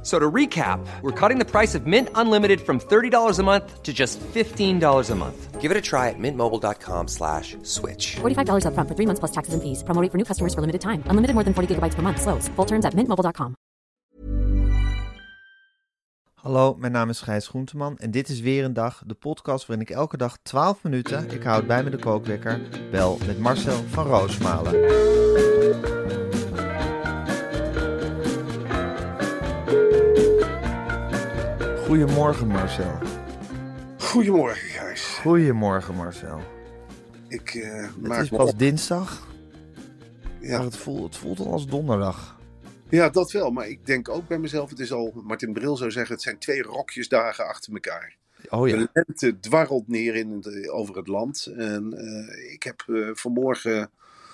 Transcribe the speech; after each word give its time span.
F- 0.00 0.06
So 0.06 0.18
to 0.18 0.30
recap, 0.30 0.78
we're 1.02 1.12
cutting 1.28 1.38
the 1.38 1.44
price 1.50 1.74
of 1.78 1.86
Mint 1.86 2.08
Unlimited 2.14 2.60
from 2.60 2.78
$30 2.80 3.38
a 3.38 3.42
month 3.42 3.82
to 3.82 3.92
just 3.92 4.18
$15 4.34 5.10
a 5.10 5.14
month. 5.14 5.60
Give 5.60 5.70
it 5.70 5.76
a 5.76 5.80
try 5.80 6.08
at 6.08 6.18
mintmobile.com 6.18 7.08
slash 7.08 7.56
switch. 7.62 8.16
$45 8.20 8.64
upfront 8.64 8.88
for 8.88 8.94
three 8.96 9.06
months 9.06 9.20
plus 9.20 9.30
taxes 9.32 9.52
and 9.54 9.62
fees. 9.62 9.82
Promo 9.84 10.00
rate 10.02 10.10
for 10.10 10.16
new 10.18 10.24
customers 10.24 10.54
for 10.54 10.60
limited 10.62 10.80
time. 10.80 11.02
Unlimited 11.06 11.34
more 11.34 11.44
than 11.44 11.52
40 11.52 11.66
gigabytes 11.74 11.94
per 11.96 12.02
month. 12.02 12.18
Slows. 12.22 12.48
Full 12.56 12.66
terms 12.66 12.84
at 12.84 12.94
mintmobile.com. 12.94 13.54
Hallo, 16.42 16.74
mijn 16.78 16.92
naam 16.92 17.08
is 17.08 17.20
Gijs 17.20 17.48
Groenteman 17.48 17.98
en 17.98 18.10
dit 18.10 18.28
is 18.28 18.40
weer 18.40 18.64
een 18.64 18.72
dag, 18.72 19.02
de 19.06 19.14
podcast 19.14 19.66
waarin 19.66 19.86
ik 19.86 19.94
elke 19.94 20.16
dag 20.16 20.36
12 20.42 20.82
minuten, 20.82 21.30
ik 21.30 21.42
houd 21.42 21.66
bij 21.66 21.82
me 21.84 21.90
de 21.90 21.98
kookwekker, 21.98 22.60
bel 22.90 23.18
met 23.26 23.38
Marcel 23.38 23.82
van 23.88 24.06
Roosmalen. 24.06 24.72
Goedemorgen 31.90 32.46
Marcel. 32.46 32.98
Goedemorgen, 33.98 34.68
Gijs. 34.68 35.02
Goedemorgen 35.02 35.94
Marcel. 35.94 36.40
Ik 37.28 37.54
eh, 37.54 37.82
Het 37.82 38.06
maak 38.06 38.22
is 38.22 38.28
pas 38.28 38.50
op. 38.50 38.58
dinsdag, 38.58 39.28
maar 40.40 40.48
Ja, 40.50 40.64
het 40.64 40.76
voelt, 40.76 41.02
het 41.02 41.16
voelt 41.16 41.38
al 41.38 41.52
als 41.52 41.66
donderdag. 41.66 42.38
ja, 42.88 43.08
dat 43.08 43.32
wel. 43.32 43.50
Maar 43.50 43.68
ik 43.68 43.86
denk 43.86 44.08
ook 44.08 44.28
bij 44.28 44.38
mezelf, 44.38 44.70
het 44.70 44.78
is 44.78 44.92
al, 44.92 45.12
Martin 45.24 45.52
Bril 45.52 45.76
zou 45.76 45.90
zeggen, 45.90 46.14
het 46.14 46.22
zijn 46.22 46.38
twee 46.38 46.62
rokjesdagen 46.62 47.46
achter 47.46 47.72
elkaar. 47.72 48.16
Oh 48.48 48.68
ja, 48.68 48.76
De 48.76 48.88
lente 48.92 49.40
dwarrelt 49.40 49.88
neer 49.88 50.14
in 50.14 50.30
het, 50.30 50.68
over 50.68 50.96
het 50.96 51.06
land. 51.08 51.46
En 51.56 51.92
eh, 51.92 52.52
ik 52.52 52.62
heb 52.62 52.84
eh, 52.86 53.10
vanmorgen, 53.12 53.76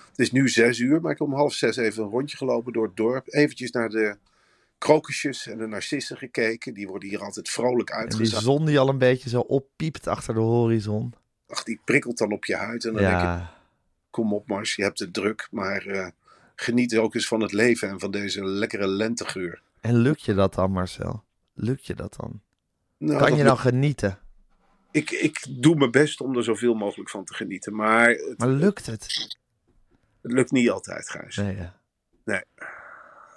het 0.09 0.19
is 0.19 0.33
nu 0.33 0.49
zes 0.49 0.79
uur, 0.79 1.01
maar 1.01 1.13
ik 1.13 1.19
heb 1.19 1.29
om 1.29 1.35
half 1.35 1.53
zes 1.53 1.77
even 1.77 2.03
een 2.03 2.11
rondje 2.11 2.37
gelopen 2.37 2.73
door 2.73 2.85
het 2.87 2.97
dorp. 2.97 3.27
Eventjes 3.29 3.71
naar 3.71 3.89
de 3.89 4.17
krokusjes 4.79 5.47
en 5.47 5.59
de 5.59 5.67
narcissen 5.67 6.17
gekeken. 6.17 6.75
Die 6.75 6.87
worden 6.89 7.09
hier 7.09 7.23
altijd 7.23 7.49
vrolijk 7.49 7.89
en 7.91 7.97
die 7.97 8.05
uitgezet. 8.05 8.41
zon 8.43 8.65
die 8.65 8.79
al 8.79 8.89
een 8.89 8.99
beetje 8.99 9.29
zo 9.29 9.41
oppiept 9.41 10.07
achter 10.07 10.35
de 10.35 10.41
horizon. 10.41 11.15
Ach, 11.49 11.63
die 11.63 11.81
prikkelt 11.85 12.19
dan 12.19 12.33
op 12.33 12.45
je 12.45 12.57
huid. 12.57 12.85
En 12.85 12.93
dan 12.93 13.03
denk 13.03 13.21
ik, 13.41 13.47
kom 14.11 14.35
op 14.35 14.49
Mars, 14.49 14.75
je 14.75 14.83
hebt 14.83 14.99
het 14.99 15.13
druk. 15.15 15.49
Maar 15.51 15.87
eh, 15.87 16.09
geniet 16.55 16.97
ook 16.97 17.15
eens 17.15 17.29
van 17.29 17.41
het 17.41 17.53
leven 17.53 17.89
en 17.89 18.01
van 18.01 18.11
deze 18.11 18.45
lekkere 18.45 18.87
lentegeur. 18.87 19.63
en 19.81 19.95
lukt 19.97 20.23
je 20.23 20.35
dat 20.35 20.55
dan 20.55 20.71
Marcel? 20.71 21.25
Lukt 21.55 21.87
je 21.87 21.95
dat 21.95 22.17
dan? 22.21 22.41
Nou, 22.99 23.19
Kan 23.19 23.29
dat 23.29 23.39
je 23.39 23.45
dan 23.45 23.59
genieten? 23.59 24.19
Ik, 24.91 25.11
ik 25.11 25.47
doe 25.63 25.77
mijn 25.77 25.91
best 25.91 26.21
om 26.21 26.37
er 26.37 26.45
zoveel 26.45 26.75
mogelijk 26.75 27.11
van 27.11 27.25
te 27.25 27.35
genieten. 27.35 27.75
Maar 27.75 28.09
het, 28.09 28.35
Maar 28.39 28.49
lukt 28.49 28.87
het? 28.87 29.03
het 30.23 30.33
lukt 30.33 30.51
niet 30.51 30.71
altijd, 30.71 31.11
Gijs. 31.11 31.37
Nee, 31.37 31.57
ja. 31.57 31.77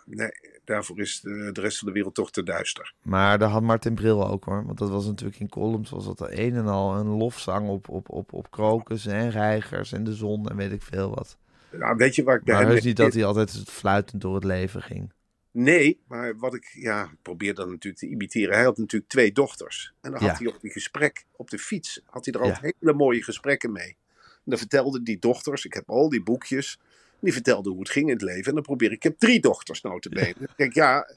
Nee, 0.05 0.29
daarvoor 0.69 0.99
is 0.99 1.21
de, 1.21 1.49
de 1.53 1.61
rest 1.61 1.77
van 1.77 1.87
de 1.87 1.93
wereld 1.93 2.15
toch 2.15 2.31
te 2.31 2.43
duister. 2.43 2.93
Maar 3.01 3.37
daar 3.39 3.49
had 3.49 3.61
Martin 3.61 3.95
Bril 3.95 4.27
ook 4.27 4.43
hoor. 4.43 4.65
Want 4.65 4.77
dat 4.77 4.89
was 4.89 5.05
natuurlijk 5.05 5.39
in 5.39 5.49
columns 5.49 5.89
was 5.89 6.05
dat 6.05 6.21
een 6.31 6.55
en 6.55 6.67
al 6.67 6.95
een 6.95 7.07
lofzang 7.07 7.69
op, 7.69 7.89
op, 7.89 8.09
op, 8.09 8.33
op 8.33 8.51
krokus 8.51 9.05
en 9.05 9.31
reigers 9.31 9.91
en 9.91 10.03
de 10.03 10.13
zon 10.13 10.49
en 10.49 10.55
weet 10.55 10.71
ik 10.71 10.81
veel 10.81 11.09
wat. 11.15 11.37
Nou, 11.71 11.95
weet 11.95 12.15
je 12.15 12.23
waar 12.23 12.35
ik 12.35 12.43
bij 12.43 12.53
Maar 12.53 12.63
hem 12.63 12.73
mee 12.73 12.83
niet 12.83 12.97
dat 12.97 13.13
hij 13.13 13.25
altijd 13.25 13.63
fluitend 13.67 14.21
door 14.21 14.35
het 14.35 14.43
leven 14.43 14.81
ging. 14.81 15.11
Nee, 15.51 15.99
maar 16.07 16.37
wat 16.37 16.53
ik, 16.53 16.71
ja, 16.73 17.03
ik 17.03 17.21
probeer 17.21 17.53
dat 17.53 17.67
natuurlijk 17.67 17.97
te 17.97 18.07
imiteren. 18.07 18.53
Hij 18.55 18.63
had 18.63 18.77
natuurlijk 18.77 19.11
twee 19.11 19.31
dochters. 19.31 19.93
En 20.01 20.11
dan 20.11 20.21
Ja. 20.21 20.27
had 20.27 20.37
hij 20.39 20.47
op 20.47 20.61
die 20.61 20.71
gesprek, 20.71 21.25
op 21.35 21.49
de 21.49 21.57
fiets, 21.57 22.01
had 22.05 22.25
hij 22.25 22.33
er 22.33 22.39
Ja. 22.45 22.45
altijd 22.53 22.75
hele 22.79 22.93
mooie 22.93 23.23
gesprekken 23.23 23.71
mee. 23.71 23.97
En 24.17 24.55
dan 24.55 24.57
vertelde 24.57 25.03
die 25.03 25.19
dochters, 25.19 25.65
ik 25.65 25.73
heb 25.73 25.89
al 25.89 26.09
die 26.09 26.23
boekjes, 26.23 26.79
die 27.21 27.33
vertelden 27.33 27.71
hoe 27.71 27.81
het 27.81 27.89
ging 27.89 28.05
in 28.05 28.13
het 28.13 28.21
leven. 28.21 28.45
En 28.45 28.53
dan 28.53 28.63
probeer 28.63 28.87
ik, 28.89 28.95
ik 28.95 29.03
heb 29.03 29.19
drie 29.19 29.39
dochters 29.39 29.81
notabene. 29.81 30.29
Ik 30.39 30.47
denk, 30.55 30.73
ja, 30.73 31.09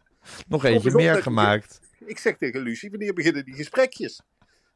Nog 0.48 0.64
eentje 0.64 0.88
op 0.88 0.94
meer 0.94 1.22
gemaakt. 1.22 1.80
Ik 2.06 2.18
zeg 2.18 2.36
tegen 2.36 2.60
Lucie, 2.60 2.90
wanneer 2.90 3.12
beginnen 3.14 3.44
die 3.44 3.54
gesprekjes? 3.54 4.20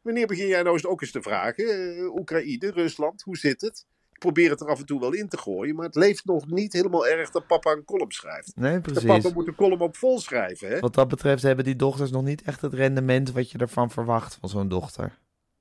Wanneer 0.03 0.27
begin 0.27 0.47
jij 0.47 0.63
nou 0.63 0.75
eens 0.75 0.87
ook 0.87 1.01
eens 1.03 1.11
te 1.11 1.23
vragen? 1.23 1.65
eh, 1.97 2.15
Oekraïne, 2.15 2.71
Rusland, 2.71 3.23
hoe 3.23 3.37
zit 3.37 3.61
het? 3.61 3.87
Ik 4.13 4.19
probeer 4.19 4.51
het 4.51 4.61
er 4.61 4.67
af 4.69 4.79
en 4.79 4.87
toe 4.87 5.01
wel 5.01 5.13
in 5.13 5.29
te 5.29 5.39
gooien, 5.39 5.75
maar 5.75 5.85
het 5.87 5.95
leeft 5.95 6.25
nog 6.25 6.47
niet 6.47 6.73
helemaal 6.73 7.07
erg 7.07 7.31
dat 7.31 7.47
papa 7.47 7.71
een 7.71 7.85
column 7.85 8.13
schrijft. 8.13 8.53
Nee, 8.57 8.81
precies. 8.81 9.05
papa 9.05 9.31
moet 9.35 9.45
de 9.47 9.55
column 9.55 9.81
ook 9.81 9.97
vol 9.97 10.21
schrijven, 10.21 10.69
hè? 10.69 10.79
Wat 10.81 10.95
dat 10.95 11.09
betreft 11.09 11.43
hebben 11.43 11.65
die 11.65 11.77
dochters 11.77 12.11
nog 12.11 12.23
niet 12.25 12.43
echt 12.43 12.61
het 12.61 12.75
rendement 12.75 13.33
wat 13.33 13.51
je 13.51 13.59
ervan 13.59 13.91
verwacht 13.91 14.35
van 14.41 14.49
zo'n 14.49 14.69
dochter. 14.69 15.19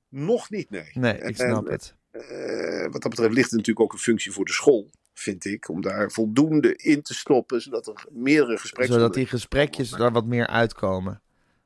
Nog 0.08 0.50
niet, 0.50 0.70
nee. 0.70 0.90
Nee, 0.92 1.14
ik 1.14 1.22
En, 1.22 1.34
snap 1.34 1.66
het. 1.68 1.94
eh, 2.10 2.82
wat 2.92 3.02
dat 3.02 3.10
betreft 3.10 3.34
ligt 3.34 3.50
er 3.50 3.56
natuurlijk 3.56 3.86
ook 3.86 3.92
een 3.92 3.98
functie 3.98 4.32
voor 4.32 4.44
de 4.44 4.52
school, 4.52 4.90
vind 5.18 5.44
ik. 5.44 5.68
Om 5.68 5.80
daar 5.80 6.10
voldoende 6.10 6.76
in 6.76 7.02
te 7.02 7.14
stoppen, 7.14 7.60
zodat 7.62 7.86
er 7.86 8.06
meerdere 8.10 8.58
gesprekken... 8.58 8.94
Zodat 8.94 9.14
die 9.14 9.26
gesprekjes 9.26 9.90
daar 9.90 10.12
wat 10.12 10.24
meer 10.26 10.46
uitkomen. 10.46 11.22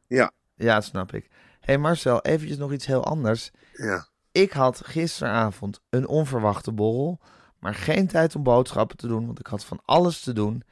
Ja, 0.06 0.32
Ja, 0.54 0.80
snap 0.80 1.12
ik. 1.12 1.28
Hey 1.60 1.78
Marcel, 1.78 2.20
eventjes 2.22 2.58
nog 2.58 2.72
iets 2.72 2.86
heel 2.86 3.04
anders. 3.04 3.50
ja. 3.72 4.08
Ik 4.32 4.52
had 4.52 4.86
gisteravond 4.86 5.80
een 5.88 6.06
onverwachte 6.06 6.72
borrel, 6.72 7.20
maar 7.58 7.74
geen 7.74 8.06
tijd 8.06 8.34
om 8.34 8.42
boodschappen 8.42 8.96
te 8.96 9.06
doen, 9.06 9.26
want 9.26 9.38
ik 9.38 9.46
had 9.46 9.64
van 9.64 9.80
alles 9.84 10.20
te 10.20 10.32
doen. 10.32 10.62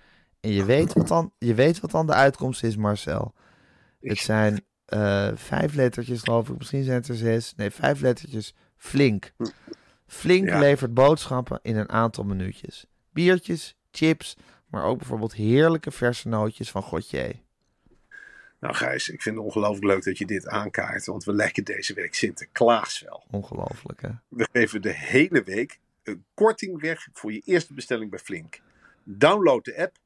En 0.40 0.50
je 0.50 0.64
weet 0.64 0.92
wat 0.92 1.08
dan, 1.08 1.32
je 1.38 1.54
weet 1.54 1.80
wat 1.80 1.90
dan 1.90 2.06
de 2.06 2.12
uitkomst 2.12 2.62
is, 2.62 2.76
Marcel. 2.76 3.34
Het 4.00 4.18
zijn 4.18 4.64
eh, 4.84 5.28
vijf 5.34 5.74
lettertjes, 5.74 6.20
geloof 6.20 6.48
ik. 6.48 6.58
Misschien 6.58 6.84
zijn 6.84 6.96
het 6.96 7.08
er 7.08 7.14
zes. 7.14 7.54
Nee, 7.56 7.70
vijf 7.70 8.00
lettertjes. 8.00 8.54
Flink. 8.76 9.32
Flink 10.08 10.48
Ja. 10.48 10.58
levert 10.58 10.94
boodschappen 10.94 11.58
in 11.62 11.76
een 11.76 11.88
aantal 11.88 12.24
minuutjes. 12.24 12.86
Biertjes, 13.12 13.76
chips, 13.90 14.36
maar 14.66 14.84
ook 14.84 14.98
bijvoorbeeld 14.98 15.34
heerlijke 15.34 15.90
verse 15.90 16.28
nootjes 16.28 16.70
van 16.70 16.82
Gautier. 16.82 17.34
Nou 18.60 18.74
Gijs, 18.74 19.08
ik 19.08 19.22
vind 19.22 19.36
het 19.36 19.44
ongelooflijk 19.44 19.84
leuk 19.84 20.04
dat 20.04 20.18
je 20.18 20.26
dit 20.26 20.46
aankaart, 20.48 21.06
want 21.06 21.24
we 21.24 21.32
leggen 21.32 21.64
deze 21.64 21.94
week 21.94 22.14
Sinterklaas 22.14 23.00
wel. 23.00 23.24
Ongelooflijk, 23.30 24.00
hè? 24.02 24.08
We 24.28 24.48
geven 24.52 24.82
de 24.82 24.92
hele 24.92 25.42
week 25.42 25.78
een 26.02 26.24
korting 26.34 26.80
weg 26.80 27.08
voor 27.12 27.32
je 27.32 27.42
eerste 27.44 27.74
bestelling 27.74 28.10
bij 28.10 28.18
Flink. 28.18 28.60
Download 29.04 29.64
de 29.64 29.76
app, 29.76 29.96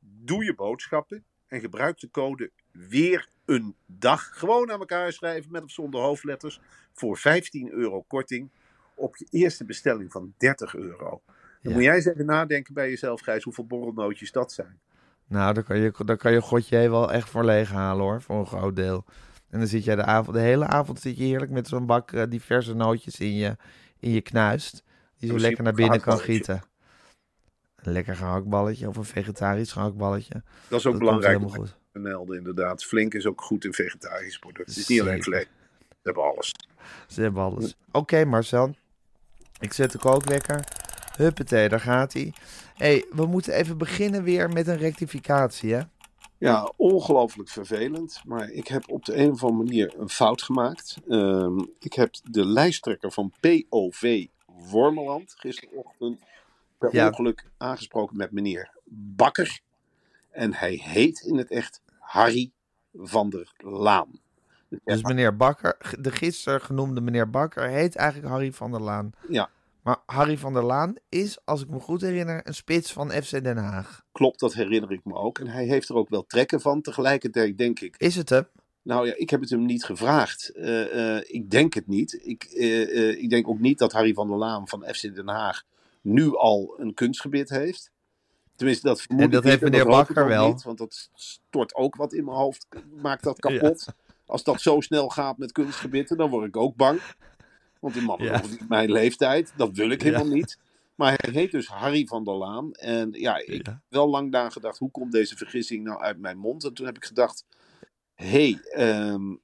doe 0.00 0.44
je 0.44 0.54
boodschappen 0.54 1.24
en 1.46 1.60
gebruik 1.60 2.00
de 2.00 2.10
code 2.10 2.50
weer 2.72 3.28
een 3.44 3.74
dag. 3.86 4.30
Gewoon 4.38 4.70
aan 4.72 4.80
elkaar 4.80 5.12
schrijven 5.12 5.52
met 5.52 5.62
of 5.62 5.70
zonder 5.70 6.00
hoofdletters 6.00 6.60
voor 6.92 7.16
15 7.16 7.70
euro 7.70 8.02
korting 8.02 8.50
op 8.98 9.16
je 9.16 9.26
eerste 9.30 9.64
bestelling 9.64 10.12
van 10.12 10.34
30 10.36 10.74
euro. 10.74 11.08
Dan 11.08 11.20
Ja. 11.60 11.70
moet 11.72 11.82
jij 11.82 11.94
eens 11.94 12.04
even 12.04 12.26
nadenken 12.26 12.74
bij 12.74 12.88
jezelf, 12.90 13.20
Gijs, 13.20 13.44
hoeveel 13.44 13.66
borrelnootjes 13.66 14.32
dat 14.32 14.52
zijn. 14.52 14.80
Nou, 15.26 15.54
daar 15.54 15.62
kan 15.64 15.78
je, 15.78 15.92
daar 16.04 16.16
kan 16.16 16.32
je 16.32 16.42
Gautier 16.42 16.90
wel 16.90 17.12
echt 17.12 17.28
voor 17.30 17.44
leeg 17.44 17.70
halen, 17.70 18.04
hoor. 18.04 18.22
Voor 18.22 18.38
een 18.38 18.46
groot 18.46 18.76
deel. 18.76 19.04
En 19.50 19.58
dan 19.58 19.68
zit 19.68 19.84
jij 19.84 19.96
de, 19.96 20.02
avond, 20.04 20.36
de 20.36 20.42
hele 20.42 20.66
avond 20.66 21.00
zit 21.00 21.16
je 21.18 21.24
heerlijk 21.24 21.50
met 21.50 21.68
zo'n 21.68 21.86
bak 21.86 22.12
eh, 22.12 22.22
diverse 22.28 22.74
nootjes 22.74 23.20
in 23.20 23.34
je, 23.34 23.56
in 23.98 24.10
je 24.10 24.20
knuist. 24.20 24.82
Die 25.18 25.30
zo 25.30 25.38
lekker 25.38 25.64
naar 25.64 25.72
binnen 25.72 26.00
kan 26.00 26.18
gieten. 26.18 26.62
Een 27.76 27.92
lekker 27.92 28.16
gehaktballetje 28.16 28.88
of 28.88 28.96
een 28.96 29.04
vegetarisch 29.04 29.72
gehaktballetje. 29.72 30.42
Dat 30.68 30.78
is 30.78 30.86
ook 30.86 30.92
Dat 30.92 31.00
belangrijk. 31.00 31.38
helemaal 31.38 31.56
goed. 31.58 31.76
Vermelden, 31.92 32.36
inderdaad. 32.36 32.84
Flink 32.84 33.14
is 33.14 33.26
ook 33.26 33.40
goed 33.40 33.64
in 33.64 33.72
vegetarische 33.72 34.38
producten. 34.38 34.72
Het 34.74 34.82
is 34.82 34.88
niet 34.88 35.00
alleen 35.00 35.22
vlees. 35.22 35.46
Ze 35.88 35.96
hebben 36.02 36.22
alles. 36.22 36.54
Ze 37.08 37.22
hebben 37.22 37.42
alles. 37.42 37.76
Oké, 37.90 38.24
Marcel. 38.24 38.74
Ik 39.60 39.72
zet 39.72 39.92
de 39.92 39.98
kookwekker. 39.98 40.64
Huppatee, 41.16 41.68
daar 41.68 41.80
gaat 41.80 42.12
hij. 42.12 42.32
hey, 42.74 43.06
we 43.10 43.26
moeten 43.26 43.52
even 43.52 43.78
beginnen 43.78 44.22
weer 44.22 44.48
met 44.48 44.66
een 44.66 44.76
rectificatie, 44.76 45.74
hè? 45.74 45.80
Ja, 46.38 46.72
ongelooflijk 46.76 47.48
vervelend. 47.48 48.20
Maar 48.24 48.50
ik 48.50 48.68
heb 48.68 48.90
op 48.90 49.04
de 49.04 49.16
een 49.16 49.30
of 49.30 49.44
andere 49.44 49.64
manier 49.64 49.94
een 49.98 50.08
fout 50.08 50.42
gemaakt. 50.42 50.96
Ehm, 51.08 51.58
ik 51.78 51.92
heb 51.92 52.14
de 52.22 52.44
lijsttrekker 52.46 53.12
van 53.12 53.32
POV 53.40 54.26
Wormeland 54.46 55.34
gisterochtend 55.36 56.20
per 56.78 56.94
Ja. 56.94 57.06
ongeluk 57.08 57.44
aangesproken 57.56 58.16
met 58.16 58.32
meneer. 58.32 58.70
Bakker. 58.90 59.60
En 60.30 60.54
hij 60.54 60.74
heet 60.84 61.20
in 61.20 61.36
het 61.36 61.50
echt 61.50 61.82
Harry 61.98 62.50
van 62.94 63.30
der 63.30 63.52
Laan. 63.56 64.20
Dus 64.84 65.02
meneer 65.02 65.36
Bakker, 65.36 65.76
de 66.00 66.10
gisteren 66.10 66.60
genoemde 66.60 67.00
meneer 67.00 67.30
Bakker, 67.30 67.68
heet 67.68 67.96
eigenlijk 67.96 68.32
Harry 68.32 68.52
van 68.52 68.70
der 68.70 68.80
Laan. 68.80 69.12
Ja, 69.28 69.50
Maar 69.82 69.96
Harry 70.06 70.38
van 70.38 70.52
der 70.52 70.64
Laan 70.64 70.94
is, 71.08 71.38
als 71.44 71.62
ik 71.62 71.68
me 71.68 71.80
goed 71.80 72.00
herinner, 72.00 72.40
een 72.44 72.54
spits 72.54 72.92
van 72.92 73.10
FC 73.10 73.30
Den 73.44 73.56
Haag. 73.56 74.04
klopt, 74.12 74.40
dat 74.40 74.54
herinner 74.54 74.92
ik 74.92 75.04
me 75.04 75.14
ook. 75.14 75.38
En 75.38 75.46
hij 75.46 75.64
heeft 75.64 75.88
er 75.88 75.94
ook 75.94 76.08
wel 76.08 76.26
trekken 76.26 76.60
van. 76.60 76.80
Tegelijkertijd 76.80 77.58
denk 77.58 77.80
ik, 77.80 77.94
Is 77.98 78.16
het 78.16 78.28
hem? 78.28 78.46
nou 78.82 79.06
ja, 79.06 79.14
ik 79.16 79.30
heb 79.30 79.40
het 79.40 79.50
hem 79.50 79.64
niet 79.66 79.84
gevraagd. 79.84 80.48
Eh, 80.48 81.16
eh, 81.16 81.24
ik 81.26 81.50
denk 81.50 81.74
het 81.74 81.86
niet. 81.86 82.20
Ik, 82.22 82.44
eh, 82.44 83.22
ik 83.22 83.30
denk 83.30 83.48
ook 83.48 83.58
niet 83.58 83.78
dat 83.78 83.92
Harry 83.92 84.14
van 84.14 84.28
der 84.28 84.36
Laan 84.36 84.68
van 84.68 84.84
FC 84.92 85.14
Den 85.14 85.28
Haag 85.28 85.64
nu 86.00 86.36
al 86.36 86.74
een 86.78 86.94
kunstgebit 86.94 87.48
heeft. 87.48 87.90
Tenminste, 88.56 88.86
dat 88.86 89.00
vermoed 89.00 89.24
En 89.24 89.30
dat 89.30 89.44
ik 89.44 89.50
heeft 89.50 89.62
niet 89.62 89.70
meneer 89.70 89.86
Bakker 89.86 90.26
wel. 90.26 90.48
Niet, 90.48 90.62
want 90.62 90.78
dat 90.78 91.10
stort 91.14 91.74
ook 91.74 91.96
wat 91.96 92.12
in 92.12 92.24
mijn 92.24 92.36
hoofd, 92.36 92.66
maakt 92.96 93.22
dat 93.22 93.38
kapot. 93.38 93.86
Als 94.28 94.44
dat 94.44 94.60
zo 94.60 94.80
snel 94.80 95.08
gaat 95.08 95.38
met 95.38 95.52
kunstgebitten, 95.52 96.16
dan 96.16 96.30
word 96.30 96.46
ik 96.46 96.56
ook 96.56 96.76
bang. 96.76 97.00
Want 97.80 97.94
die 97.94 98.02
man 98.02 98.18
is 98.18 98.26
Ja. 98.26 98.32
nog 98.40 98.50
niet 98.50 98.68
mijn 98.68 98.90
leeftijd. 98.92 99.52
Dat 99.56 99.70
wil 99.72 99.90
ik 99.90 100.02
Ja. 100.02 100.10
helemaal 100.10 100.32
niet. 100.34 100.58
Maar 100.94 101.14
hij 101.20 101.32
heet 101.32 101.50
dus 101.50 101.66
Harry 101.68 102.06
van 102.06 102.24
der 102.24 102.34
Laan. 102.34 102.72
En 102.72 103.08
ja, 103.12 103.36
ik 103.36 103.46
Ja. 103.48 103.54
heb 103.72 103.76
wel 103.88 104.08
lang 104.08 104.30
nagedacht, 104.30 104.78
hoe 104.78 104.90
komt 104.90 105.12
deze 105.12 105.36
vergissing 105.36 105.84
nou 105.84 106.00
uit 106.00 106.18
mijn 106.18 106.38
mond? 106.38 106.64
En 106.64 106.74
toen 106.74 106.86
heb 106.86 106.96
ik 106.96 107.04
gedacht, 107.04 107.44
hé, 108.14 108.26
hey, 108.50 108.60
ehm, 108.70 109.34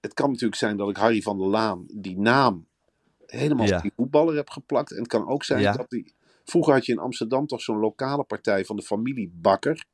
het 0.00 0.14
kan 0.14 0.28
natuurlijk 0.30 0.54
zijn 0.60 0.76
dat 0.76 0.88
ik 0.88 0.96
Harry 0.96 1.22
van 1.22 1.38
der 1.38 1.46
Laan, 1.46 1.84
die 1.94 2.18
naam, 2.18 2.66
helemaal 3.26 3.66
Ja. 3.66 3.76
op 3.76 3.82
die 3.82 3.92
voetballer 3.96 4.34
heb 4.36 4.50
geplakt. 4.50 4.90
En 4.90 4.98
het 4.98 5.06
kan 5.06 5.28
ook 5.28 5.44
zijn 5.44 5.60
Ja. 5.60 5.72
dat 5.72 5.90
die... 5.90 6.14
Vroeger 6.44 6.72
had 6.72 6.86
je 6.86 6.92
in 6.92 6.98
Amsterdam 6.98 7.46
toch 7.46 7.60
zo'n 7.62 7.78
lokale 7.78 8.24
partij 8.24 8.64
van 8.64 8.76
de 8.76 8.82
familie 8.82 9.30
Bakker. 9.34 9.84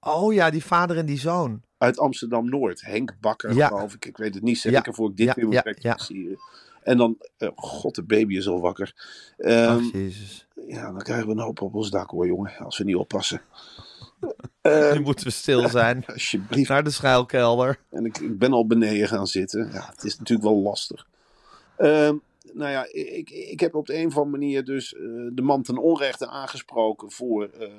Oh 0.00 0.32
ja, 0.34 0.50
die 0.50 0.64
vader 0.64 0.96
en 0.98 1.06
die 1.06 1.18
zoon. 1.18 1.62
Uit 1.84 1.98
Amsterdam-Noord. 1.98 2.80
Henk 2.80 3.14
Bakker, 3.20 3.54
Ja. 3.54 3.68
geloof 3.68 3.94
ik. 3.94 4.04
Ik 4.04 4.16
weet 4.16 4.34
het 4.34 4.42
niet 4.42 4.58
zeker 4.58 4.94
voor 4.94 5.10
ik 5.10 5.16
dit 5.16 5.34
weer 5.34 5.44
moet 5.46 5.60
rectificeren. 5.64 6.38
En 6.82 6.96
dan, 6.96 7.18
eh, 7.36 7.48
god, 7.54 7.94
de 7.94 8.02
baby 8.02 8.36
is 8.36 8.48
al 8.48 8.60
wakker. 8.60 8.94
Ehm, 9.38 9.68
Ach, 9.78 9.92
jezus. 9.92 10.46
ja, 10.68 10.82
dan 10.92 11.02
krijgen 11.02 11.26
we 11.26 11.32
een 11.32 11.38
hoop 11.38 11.60
op 11.60 11.74
ons 11.74 11.90
dak 11.90 12.10
hoor, 12.10 12.26
jongen. 12.26 12.52
Als 12.58 12.78
we 12.78 12.84
niet 12.84 12.96
oppassen. 12.96 13.40
Ehm, 14.60 14.92
nu 14.94 15.00
moeten 15.00 15.26
we 15.26 15.32
stil 15.32 15.68
zijn. 15.68 16.04
alsjeblieft. 16.12 16.68
Naar 16.68 16.84
de 16.84 16.90
schuilkelder. 16.90 17.78
En 17.90 18.04
ik, 18.04 18.18
ik 18.18 18.38
ben 18.38 18.52
al 18.52 18.66
beneden 18.66 19.08
gaan 19.08 19.26
zitten. 19.26 19.70
Ja, 19.72 19.86
het 19.90 20.04
is 20.04 20.18
natuurlijk 20.18 20.48
wel 20.48 20.62
lastig. 20.62 21.06
Ehm, 21.76 22.14
nou 22.54 22.70
ja, 22.70 22.86
ik, 22.92 23.30
ik 23.30 23.60
heb 23.60 23.74
op 23.74 23.86
de 23.86 23.98
een 23.98 24.06
of 24.06 24.16
andere 24.16 24.38
manier 24.38 24.64
dus 24.64 24.94
eh, 24.94 25.00
de 25.32 25.42
man 25.42 25.62
ten 25.62 25.78
onrechte 25.78 26.26
aangesproken 26.26 27.10
voor 27.10 27.48
eh, 27.48 27.66
eh, 27.66 27.70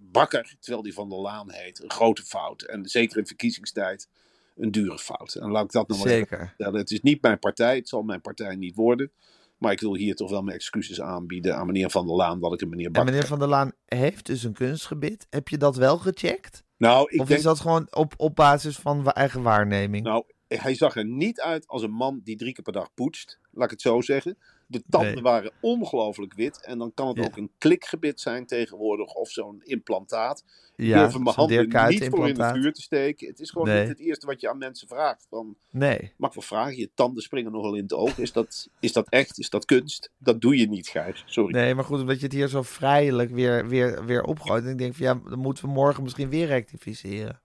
Bakker, 0.00 0.56
terwijl 0.60 0.82
die 0.82 0.94
van 0.94 1.08
der 1.08 1.18
Laan 1.18 1.52
heet. 1.52 1.82
Een 1.82 1.90
grote 1.90 2.22
fout. 2.22 2.62
En 2.62 2.86
zeker 2.86 3.18
in 3.18 3.26
verkiezingstijd 3.26 4.08
een 4.56 4.70
dure 4.70 4.98
fout. 4.98 5.34
En 5.34 5.50
laat 5.50 5.64
ik 5.64 5.72
dat 5.72 5.88
nog 5.88 6.02
wel 6.02 6.12
Zeker. 6.12 6.54
Het 6.56 6.90
is 6.90 7.00
niet 7.00 7.22
mijn 7.22 7.38
partij, 7.38 7.76
het 7.76 7.88
zal 7.88 8.02
mijn 8.02 8.20
partij 8.20 8.56
niet 8.56 8.74
worden. 8.74 9.10
Maar 9.58 9.72
ik 9.72 9.80
wil 9.80 9.96
hier 9.96 10.14
toch 10.14 10.30
wel 10.30 10.42
mijn 10.42 10.56
excuses 10.56 11.00
aanbieden 11.00 11.56
aan 11.56 11.66
meneer 11.66 11.90
Van 11.90 12.06
der 12.06 12.16
Laan 12.16 12.40
dat 12.40 12.52
ik 12.52 12.60
een 12.60 12.68
meneer 12.68 12.86
En 12.86 12.92
Bakker... 12.92 13.12
meneer 13.12 13.28
Van 13.28 13.38
der 13.38 13.48
Laan 13.48 13.72
heeft 13.84 14.26
dus 14.26 14.42
een 14.42 14.52
kunstgebit. 14.52 15.26
Heb 15.30 15.48
je 15.48 15.58
dat 15.58 15.76
wel 15.76 15.98
gecheckt? 15.98 16.64
Nou, 16.76 17.06
ik 17.10 17.20
of 17.20 17.26
denk 17.26 17.38
is 17.38 17.44
dat 17.44 17.60
gewoon 17.60 17.86
op, 17.90 18.14
op 18.16 18.34
basis 18.34 18.76
van 18.76 19.10
eigen 19.10 19.42
waarneming? 19.42 20.04
Nou, 20.04 20.24
hij 20.48 20.74
zag 20.74 20.96
er 20.96 21.04
niet 21.04 21.40
uit 21.40 21.68
als 21.68 21.82
een 21.82 21.92
man 21.92 22.20
die 22.24 22.36
drie 22.36 22.52
keer 22.52 22.64
per 22.64 22.72
dag 22.72 22.94
poetst. 22.94 23.38
Laat 23.54 23.64
ik 23.64 23.70
het 23.70 23.80
zo 23.80 24.00
zeggen. 24.00 24.36
De 24.66 24.82
tanden 24.88 25.12
Nee. 25.14 25.22
waren 25.22 25.52
ongelooflijk 25.60 26.34
wit. 26.34 26.64
En 26.64 26.78
dan 26.78 26.94
kan 26.94 27.08
het 27.08 27.16
Ja. 27.16 27.24
ook 27.24 27.36
een 27.36 27.50
klikgebit 27.58 28.20
zijn 28.20 28.46
tegenwoordig. 28.46 29.14
Of 29.14 29.30
zo'n 29.30 29.60
implantaat. 29.62 30.44
Ja, 30.76 30.98
durf 30.98 31.14
er 31.14 31.20
mijn 31.22 31.36
handen 31.36 31.88
niet 31.88 32.08
voor 32.08 32.28
in 32.28 32.40
het 32.40 32.56
vuur 32.56 32.72
te 32.72 32.82
steken. 32.82 33.28
Het 33.28 33.40
is 33.40 33.50
gewoon 33.50 33.68
Nee. 33.68 33.80
niet 33.80 33.88
het 33.88 33.98
eerste 33.98 34.26
wat 34.26 34.40
je 34.40 34.48
aan 34.50 34.58
mensen 34.58 34.88
vraagt. 34.88 35.26
Van, 35.30 35.56
Nee. 35.70 36.12
mag 36.16 36.28
ik 36.28 36.34
wel 36.34 36.44
vragen, 36.44 36.76
je 36.76 36.90
tanden 36.94 37.22
springen 37.22 37.52
nogal 37.52 37.74
in 37.74 37.82
het 37.82 37.92
oog. 37.92 38.18
Is 38.18 38.32
dat, 38.32 38.68
is 38.80 38.92
dat 38.92 39.08
echt? 39.08 39.38
Is 39.38 39.50
dat 39.50 39.64
kunst? 39.64 40.10
Dat 40.18 40.40
doe 40.40 40.56
je 40.56 40.68
niet, 40.68 40.88
Gijs. 40.88 41.22
Sorry. 41.26 41.52
Nee, 41.54 41.74
maar 41.74 41.84
goed, 41.84 42.00
omdat 42.00 42.16
je 42.18 42.24
het 42.24 42.32
hier 42.34 42.48
zo 42.48 42.62
vrijelijk 42.62 43.30
weer, 43.30 43.68
weer, 43.68 44.04
weer 44.04 44.22
opgooit. 44.22 44.64
En 44.64 44.70
ik 44.70 44.78
denk 44.78 44.94
van 44.94 45.06
ja, 45.06 45.20
dan 45.28 45.38
moeten 45.38 45.64
we 45.64 45.70
morgen 45.70 46.02
misschien 46.02 46.28
weer 46.28 46.46
rectificeren. 46.46 47.40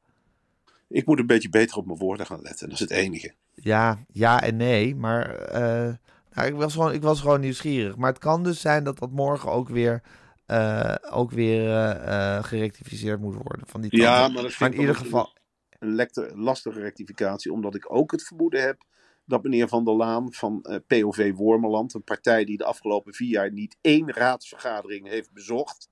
Ik 0.90 1.06
moet 1.06 1.20
een 1.20 1.26
beetje 1.26 1.50
beter 1.50 1.78
op 1.78 1.86
mijn 1.86 1.98
woorden 1.98 2.26
gaan 2.26 2.42
letten. 2.42 2.66
Dat 2.70 2.74
is 2.74 2.80
het 2.80 2.92
enige. 2.92 3.34
Ja, 3.54 4.06
ja 4.12 4.42
en 4.42 4.56
nee. 4.58 4.96
Maar 4.96 5.36
eh, 5.36 5.94
nou, 6.34 6.48
ik, 6.48 6.54
was 6.54 6.74
gewoon, 6.74 6.94
ik 6.94 7.02
was 7.02 7.22
gewoon 7.22 7.40
nieuwsgierig. 7.40 7.96
Maar 7.96 8.10
het 8.10 8.20
kan 8.20 8.44
dus 8.44 8.62
zijn 8.62 8.84
dat 8.84 9.00
dat 9.00 9.12
morgen 9.12 9.52
ook 9.52 9.70
weer, 9.70 10.02
eh, 10.46 10.96
ook 11.10 11.32
weer 11.32 11.74
eh, 11.74 12.44
gerectificeerd 12.44 13.20
moet 13.20 13.36
worden. 13.36 13.68
Van 13.68 13.82
die 13.82 13.98
Ja, 13.98 14.28
maar 14.28 14.42
dat 14.42 14.54
vind 14.54 14.60
maar 14.60 14.70
ik 14.70 14.76
in 14.76 14.82
ieder 14.82 14.96
geval. 14.96 15.34
een 15.80 15.96
lekte, 15.96 16.32
lastige 16.36 16.80
rectificatie, 16.80 17.54
omdat 17.54 17.76
ik 17.76 17.94
ook 17.94 18.12
het 18.12 18.24
vermoeden 18.24 18.62
heb 18.62 18.88
dat 19.26 19.44
meneer 19.44 19.68
Van 19.68 19.86
der 19.86 19.94
Laan 19.94 20.34
van 20.34 20.66
POV 20.88 21.34
Wormeland, 21.34 21.94
een 21.94 22.04
partij 22.04 22.46
die 22.46 22.58
de 22.58 22.66
afgelopen 22.66 23.14
vier 23.14 23.30
jaar 23.30 23.52
niet 23.52 23.78
één 23.82 24.12
raadsvergadering 24.12 25.08
heeft 25.08 25.34
bezocht, 25.34 25.90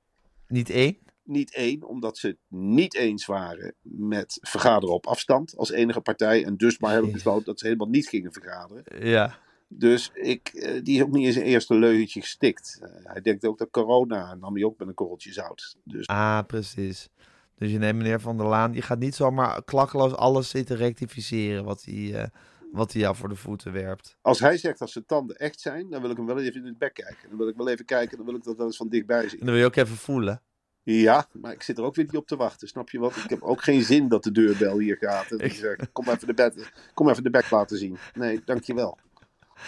Niet 0.47 0.69
één? 0.69 0.97
Niet 1.27 1.53
één, 1.53 1.83
omdat 1.83 2.17
ze 2.17 2.27
het 2.27 2.37
niet 2.47 2.95
eens 2.95 3.25
waren 3.25 3.73
met 3.81 4.37
vergaderen 4.41 4.95
op 4.95 5.07
afstand 5.07 5.57
als 5.57 5.71
enige 5.71 6.01
partij 6.01 6.45
en 6.45 6.57
dus 6.57 6.79
maar 6.79 6.91
hebben 6.91 7.11
besloten 7.11 7.45
dat 7.45 7.59
ze 7.59 7.65
helemaal 7.65 7.87
niet 7.87 8.07
gingen 8.07 8.33
vergaderen. 8.33 9.07
Ja. 9.07 9.37
Dus 9.69 10.11
ik, 10.13 10.47
eh, 10.47 10.83
die 10.83 10.95
is 10.95 11.01
ook 11.01 11.11
niet 11.11 11.25
in 11.25 11.33
zijn 11.33 11.45
eerste 11.45 11.75
leugentje 11.75 12.21
gestikt. 12.21 12.79
Eh, 12.81 12.89
hij 13.03 13.21
denkt 13.21 13.45
ook 13.45 13.57
dat 13.57 13.69
corona 13.69 14.35
nam 14.35 14.53
hij 14.55 14.63
ook 14.63 14.77
met 14.77 14.87
een 14.87 14.93
korreltje 14.93 15.33
zout. 15.33 15.75
Dus 15.83 16.07
Ah, 16.07 16.45
precies. 16.47 17.09
Dus 17.55 17.71
je 17.71 17.77
neemt 17.77 17.97
meneer 17.97 18.21
Van 18.21 18.37
der 18.37 18.47
Laan, 18.47 18.73
je 18.73 18.81
gaat 18.81 18.99
niet 18.99 19.15
zomaar 19.15 19.63
klakkeloos 19.63 20.13
alles 20.13 20.49
zitten 20.49 20.75
rectificeren 20.75 21.63
wat 21.63 21.83
hij, 21.83 22.13
eh, 22.13 22.27
wat 22.71 22.91
hij 22.91 23.01
jou 23.01 23.15
voor 23.15 23.29
de 23.29 23.35
voeten 23.35 23.71
werpt. 23.71 24.17
Als 24.21 24.39
hij 24.39 24.57
zegt 24.57 24.79
dat 24.79 24.89
zijn 24.89 25.05
tanden 25.05 25.35
echt 25.35 25.59
zijn, 25.59 25.89
dan 25.89 26.01
wil 26.01 26.09
ik 26.09 26.17
hem 26.17 26.25
wel 26.25 26.39
even 26.39 26.59
in 26.59 26.65
het 26.65 26.77
bek 26.77 26.93
kijken. 26.93 27.29
Dan 27.29 27.37
wil 27.37 27.47
ik 27.47 27.55
wel 27.55 27.69
even 27.69 27.85
kijken, 27.85 28.17
dan 28.17 28.25
wil 28.25 28.35
ik 28.35 28.43
dat 28.43 28.57
wel 28.57 28.65
eens 28.65 28.77
van 28.77 28.89
dichtbij 28.89 29.29
zien. 29.29 29.39
En 29.39 29.45
dan 29.45 29.53
wil 29.55 29.63
je 29.63 29.65
ook 29.65 29.75
even 29.75 29.95
voelen. 29.95 30.41
Ja, 30.89 31.27
maar 31.31 31.51
ik 31.51 31.63
zit 31.63 31.77
er 31.77 31.83
ook 31.83 31.95
weer 31.95 32.05
niet 32.05 32.15
op 32.15 32.27
te 32.27 32.35
wachten, 32.35 32.67
snap 32.67 32.89
je 32.89 32.99
wat? 32.99 33.15
Ik 33.15 33.29
heb 33.29 33.41
ook 33.41 33.63
geen 33.63 33.81
zin 33.81 34.07
dat 34.07 34.23
de 34.23 34.31
deurbel 34.31 34.79
hier 34.79 34.97
gaat. 34.97 35.31
En 35.31 35.37
die 35.37 35.51
zegt, 35.51 35.91
kom 35.91 36.09
even 36.09 36.27
de, 36.27 36.33
bed, 36.33 36.71
kom 36.93 37.09
even 37.09 37.23
de 37.23 37.29
bek 37.29 37.49
laten 37.49 37.77
zien. 37.77 37.97
Nee, 38.13 38.41
dankjewel. 38.45 38.97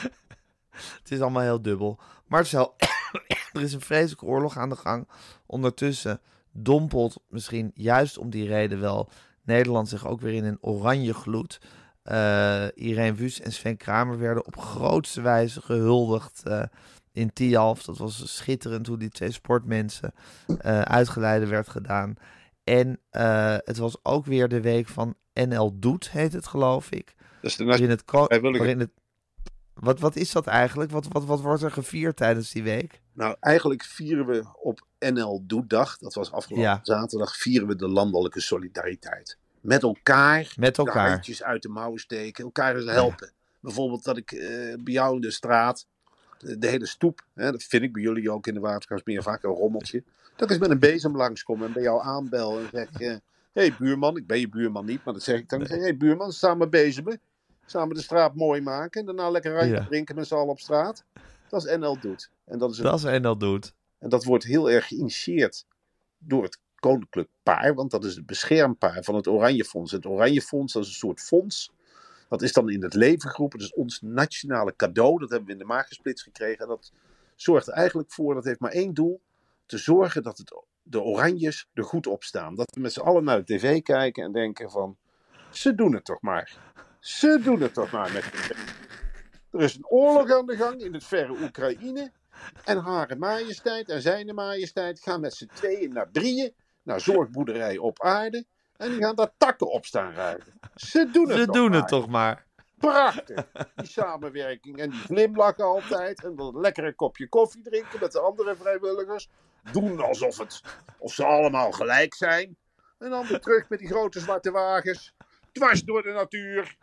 Het 0.99 1.11
is 1.11 1.21
allemaal 1.21 1.41
heel 1.41 1.61
dubbel. 1.61 1.99
Marcel, 2.27 2.75
er 3.53 3.61
is 3.61 3.73
een 3.73 3.81
vreselijke 3.81 4.25
oorlog 4.25 4.57
aan 4.57 4.69
de 4.69 4.75
gang. 4.75 5.07
Ondertussen 5.45 6.21
dompelt 6.51 7.21
misschien 7.27 7.71
juist 7.73 8.17
om 8.17 8.29
die 8.29 8.47
reden 8.47 8.79
wel 8.79 9.09
Nederland 9.43 9.89
zich 9.89 10.07
ook 10.07 10.21
weer 10.21 10.33
in 10.33 10.45
een 10.45 10.57
oranje 10.61 11.13
gloed. 11.13 11.59
Eh 12.03 12.67
Irene 12.73 13.17
Wüst 13.17 13.39
en 13.39 13.51
Sven 13.51 13.77
Kramer 13.77 14.19
werden 14.19 14.45
op 14.45 14.57
grootste 14.57 15.21
wijze 15.21 15.61
gehuldigd 15.61 16.43
eh, 16.43 16.63
in 17.19 17.33
Tialf. 17.33 17.83
Dat 17.83 17.97
was 17.97 18.35
schitterend 18.35 18.87
hoe 18.87 18.97
die 18.97 19.09
twee 19.09 19.31
sportmensen 19.31 20.13
eh 20.59 20.81
uitgeleide 20.81 21.45
werd 21.47 21.69
gedaan. 21.69 22.13
En 22.63 22.99
eh, 23.09 23.55
het 23.57 23.77
was 23.77 23.97
ook 24.03 24.25
weer 24.25 24.47
de 24.47 24.61
week 24.61 24.87
van 24.87 25.15
NL 25.33 25.79
Doet, 25.79 26.11
heet 26.11 26.33
het 26.33 26.47
geloof 26.47 26.91
ik. 26.91 27.15
Dat 27.41 27.51
is 27.51 27.55
de 27.55 27.63
Waarin 27.63 27.89
het, 27.89 28.03
waarin 28.05 28.79
het 28.79 28.89
wat, 29.73 29.99
wat 29.99 30.15
is 30.15 30.31
dat 30.31 30.47
eigenlijk? 30.47 30.91
Wat, 30.91 31.07
wat, 31.09 31.25
wat 31.25 31.41
wordt 31.41 31.63
er 31.63 31.71
gevierd 31.71 32.15
tijdens 32.15 32.51
die 32.51 32.63
week? 32.63 33.01
Nou, 33.13 33.35
eigenlijk 33.39 33.83
vieren 33.83 34.25
we 34.25 34.43
op 34.61 34.85
NL 34.99 35.43
Doedag, 35.45 35.97
dat 35.97 36.13
was 36.13 36.31
afgelopen 36.31 36.65
Ja. 36.65 36.79
zaterdag, 36.83 37.35
vieren 37.35 37.67
we 37.67 37.75
de 37.75 37.87
landelijke 37.87 38.41
solidariteit. 38.41 39.37
Met 39.61 39.83
elkaar, 39.83 40.53
Met 40.57 40.75
de 40.75 40.83
elkaar. 40.85 41.09
handjes 41.09 41.43
uit 41.43 41.61
de 41.61 41.69
mouwen 41.69 41.99
steken, 41.99 42.43
elkaar 42.43 42.75
eens 42.75 42.91
helpen. 42.91 43.31
Bijvoorbeeld 43.59 44.03
dat 44.03 44.17
ik 44.17 44.31
eh, 44.31 44.47
bij 44.83 44.93
jou 44.93 45.15
in 45.15 45.21
de 45.21 45.31
straat, 45.31 45.85
de, 46.39 46.67
hele 46.67 46.85
stoep, 46.85 47.25
hè, 47.33 47.51
dat 47.51 47.63
vind 47.63 47.83
ik 47.83 47.93
bij 47.93 48.01
jullie 48.01 48.31
ook 48.31 48.47
in 48.47 48.53
de 48.53 48.59
Waterkastmeer 48.59 49.23
vaak 49.23 49.43
een 49.43 49.49
rommeltje, 49.49 50.03
dat 50.35 50.49
eens 50.49 50.59
met 50.59 50.69
een 50.69 50.79
bezem 50.79 51.15
langskom 51.15 51.63
en 51.63 51.71
bij 51.71 51.83
jou 51.83 52.01
aanbel 52.03 52.59
en 52.59 52.69
zeg, 52.71 52.87
hé 52.97 53.17
hey, 53.53 53.75
buurman, 53.75 54.17
ik 54.17 54.27
ben 54.27 54.39
je 54.39 54.49
buurman 54.49 54.85
niet, 54.85 55.03
maar 55.03 55.13
dat 55.13 55.23
zeg 55.23 55.39
ik 55.39 55.49
dan, 55.49 55.61
hé 55.61 55.79
hey, 55.79 55.97
buurman, 55.97 56.31
samen 56.31 56.69
bezemen, 56.69 57.19
samen 57.65 57.95
de 57.95 58.01
straat 58.01 58.35
mooi 58.35 58.61
maken 58.61 58.99
en 58.99 59.05
daarna 59.05 59.29
lekker 59.29 59.65
Ja. 59.65 59.85
drinken 59.85 60.15
met 60.15 60.27
z'n 60.27 60.33
allen 60.33 60.49
op 60.49 60.59
straat. 60.59 61.03
Dat 61.47 61.65
is 61.65 61.77
NL 61.77 61.99
Doet. 61.99 62.29
En 62.45 62.59
dat 62.59 62.71
is 62.71 62.77
een 62.77 62.83
Dat 62.83 63.03
is 63.03 63.19
NL 63.19 63.37
Doet. 63.37 63.73
en 63.99 64.09
dat 64.09 64.23
wordt 64.23 64.43
heel 64.43 64.71
erg 64.71 64.87
geïnitieerd 64.87 65.65
door 66.17 66.43
het 66.43 66.59
Koninklijk 66.75 67.29
Paar, 67.43 67.73
want 67.73 67.91
dat 67.91 68.05
is 68.05 68.15
het 68.15 68.25
beschermpaar 68.25 69.03
van 69.03 69.15
het 69.15 69.27
Oranje 69.27 69.65
Fonds. 69.65 69.91
Het 69.91 70.05
Oranje 70.05 70.41
Fonds, 70.41 70.73
dat 70.73 70.83
is 70.83 70.89
een 70.89 70.95
soort 70.95 71.21
fonds. 71.21 71.71
Dat 72.29 72.41
is 72.41 72.53
dan 72.53 72.69
in 72.69 72.83
het 72.83 72.93
leven 72.93 73.29
geroepen. 73.29 73.59
Is 73.59 73.73
ons 73.73 74.01
nationale 74.01 74.75
cadeau. 74.75 75.19
Dat 75.19 75.29
hebben 75.29 75.47
we 75.47 75.53
in 75.53 75.59
de 75.59 75.65
maag 75.65 75.87
gesplitst 75.87 76.23
gekregen. 76.23 76.63
En 76.63 76.67
dat 76.67 76.91
zorgt 77.35 77.67
er 77.67 77.73
eigenlijk 77.73 78.11
voor, 78.11 78.33
dat 78.33 78.43
heeft 78.43 78.59
maar 78.59 78.71
één 78.71 78.93
doel. 78.93 79.21
Te 79.65 79.77
zorgen 79.77 80.23
dat 80.23 80.37
het, 80.37 80.63
de 80.81 81.01
Oranjes 81.01 81.67
er 81.73 81.83
goed 81.83 82.07
op 82.07 82.23
staan. 82.23 82.55
Dat 82.55 82.71
we 82.75 82.81
met 82.81 82.93
z'n 82.93 82.99
allen 82.99 83.23
naar 83.23 83.45
de 83.45 83.55
tv 83.55 83.81
kijken 83.81 84.23
en 84.23 84.31
denken 84.31 84.71
van... 84.71 84.97
Ze 85.51 85.75
doen 85.75 85.93
het 85.93 86.05
toch 86.05 86.21
maar. 86.21 86.57
Ze 86.99 87.39
doen 87.43 87.61
het 87.61 87.73
toch 87.73 87.91
maar 87.91 88.11
met 88.11 88.25
Er 89.51 89.61
is 89.61 89.75
een 89.75 89.87
oorlog 89.87 90.31
aan 90.31 90.45
de 90.45 90.55
gang 90.55 90.81
in 90.81 90.93
het 90.93 91.03
verre 91.03 91.41
Oekraïne. 91.41 92.11
En 92.65 92.77
Hare 92.77 93.15
Majesteit 93.15 93.89
en 93.89 94.01
Zijne 94.01 94.33
Majesteit 94.33 94.99
gaan 94.99 95.21
met 95.21 95.33
z'n 95.33 95.49
tweeën 95.53 95.93
naar 95.93 96.11
drieën 96.11 96.53
naar 96.83 97.01
zorgboerderij 97.01 97.77
op 97.77 98.01
aarde. 98.01 98.45
En 98.79 98.89
die 98.89 98.99
gaan 98.99 99.15
daar 99.15 99.31
takken 99.37 99.71
op 99.71 99.85
staan 99.85 100.13
ruiken. 100.13 100.59
Ze 100.75 101.09
doen 101.11 101.29
het 101.29 101.37
Ze 101.37 101.45
toch 101.45 101.55
doen 101.55 101.69
maar. 101.69 101.79
het 101.79 101.87
toch 101.87 102.07
maar. 102.07 102.45
Prachtig. 102.77 103.51
Die 103.75 103.87
samenwerking. 103.87 104.77
En 104.77 104.89
die 104.89 104.99
glimlachen 104.99 105.63
altijd. 105.63 106.23
En 106.23 106.35
dan 106.35 106.55
een 106.55 106.61
lekkere 106.61 106.93
kopje 106.95 107.29
koffie 107.29 107.61
drinken 107.61 107.99
met 107.99 108.11
de 108.11 108.19
andere 108.19 108.55
vrijwilligers. 108.55 109.29
Doen 109.71 109.99
alsof, 109.99 110.37
het, 110.37 110.61
of 110.97 111.13
ze 111.13 111.25
allemaal 111.25 111.71
gelijk 111.71 112.13
zijn. 112.13 112.57
En 112.97 113.09
dan 113.09 113.27
weer 113.27 113.39
terug 113.39 113.69
met 113.69 113.79
die 113.79 113.87
grote 113.87 114.19
zwarte 114.19 114.51
wagens. 114.51 115.13
Dwars 115.51 115.83
door 115.83 116.03
de 116.03 116.11
natuur. 116.11 116.77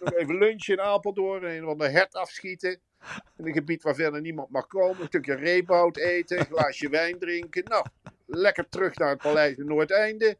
Nog 0.00 0.12
even 0.12 0.38
lunchen 0.38 0.74
in 0.74 0.80
Apeldoorn. 0.80 1.44
En 1.44 1.68
een 1.68 1.78
de 1.78 1.88
hert 1.88 2.14
afschieten. 2.14 2.80
In 3.36 3.46
een 3.46 3.52
gebied 3.52 3.82
waar 3.82 3.94
verder 3.94 4.20
niemand 4.20 4.50
mag 4.50 4.66
komen. 4.66 5.00
Een 5.00 5.06
stukje 5.06 5.34
reephout 5.34 5.96
eten. 5.96 6.38
Een 6.38 6.46
glaasje 6.46 6.88
wijn 6.98 7.18
drinken. 7.18 7.64
Nou, 7.64 7.86
lekker 8.26 8.68
terug 8.68 8.96
naar 8.96 9.08
het 9.08 9.22
paleis 9.22 9.56
in 9.56 9.66
Noordeinde. 9.66 10.36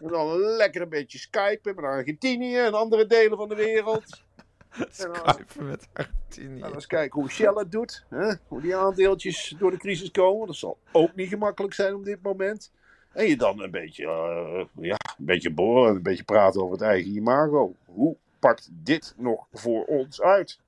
En 0.00 0.08
dan 0.08 0.38
lekker 0.38 0.82
een 0.82 0.88
beetje 0.88 1.18
skypen 1.18 1.74
met 1.74 1.84
Argentinië 1.84 2.56
en 2.56 2.74
andere 2.74 3.06
delen 3.06 3.36
van 3.36 3.48
de 3.48 3.54
wereld. 3.54 4.22
Skypen 4.90 5.66
met 5.66 5.88
Argentinië. 5.92 6.60
en 6.60 6.74
eens 6.74 6.86
kijken 6.86 7.20
hoe 7.20 7.30
Shell 7.30 7.54
het 7.54 7.72
doet. 7.72 8.04
Hè? 8.08 8.34
Hoe 8.48 8.60
die 8.60 8.76
aandeeltjes 8.76 9.54
door 9.58 9.70
de 9.70 9.76
crisis 9.76 10.10
komen. 10.10 10.46
Dat 10.46 10.56
zal 10.56 10.78
ook 10.92 11.14
niet 11.14 11.28
gemakkelijk 11.28 11.74
zijn 11.74 11.94
op 11.94 12.04
dit 12.04 12.22
moment. 12.22 12.72
En 13.12 13.26
je 13.26 13.36
dan 13.36 13.60
een 13.60 13.70
beetje, 13.70 14.04
eh, 14.04 14.84
ja, 14.84 14.96
een 15.18 15.24
beetje 15.24 15.50
boren, 15.50 15.94
een 15.94 16.02
beetje 16.02 16.24
praten 16.24 16.60
over 16.60 16.72
het 16.72 16.82
eigen 16.82 17.10
imago. 17.10 17.74
Hoe 17.84 18.16
pakt 18.38 18.68
dit 18.72 19.14
nog 19.16 19.46
voor 19.52 19.84
ons 19.84 20.22
uit? 20.22 20.58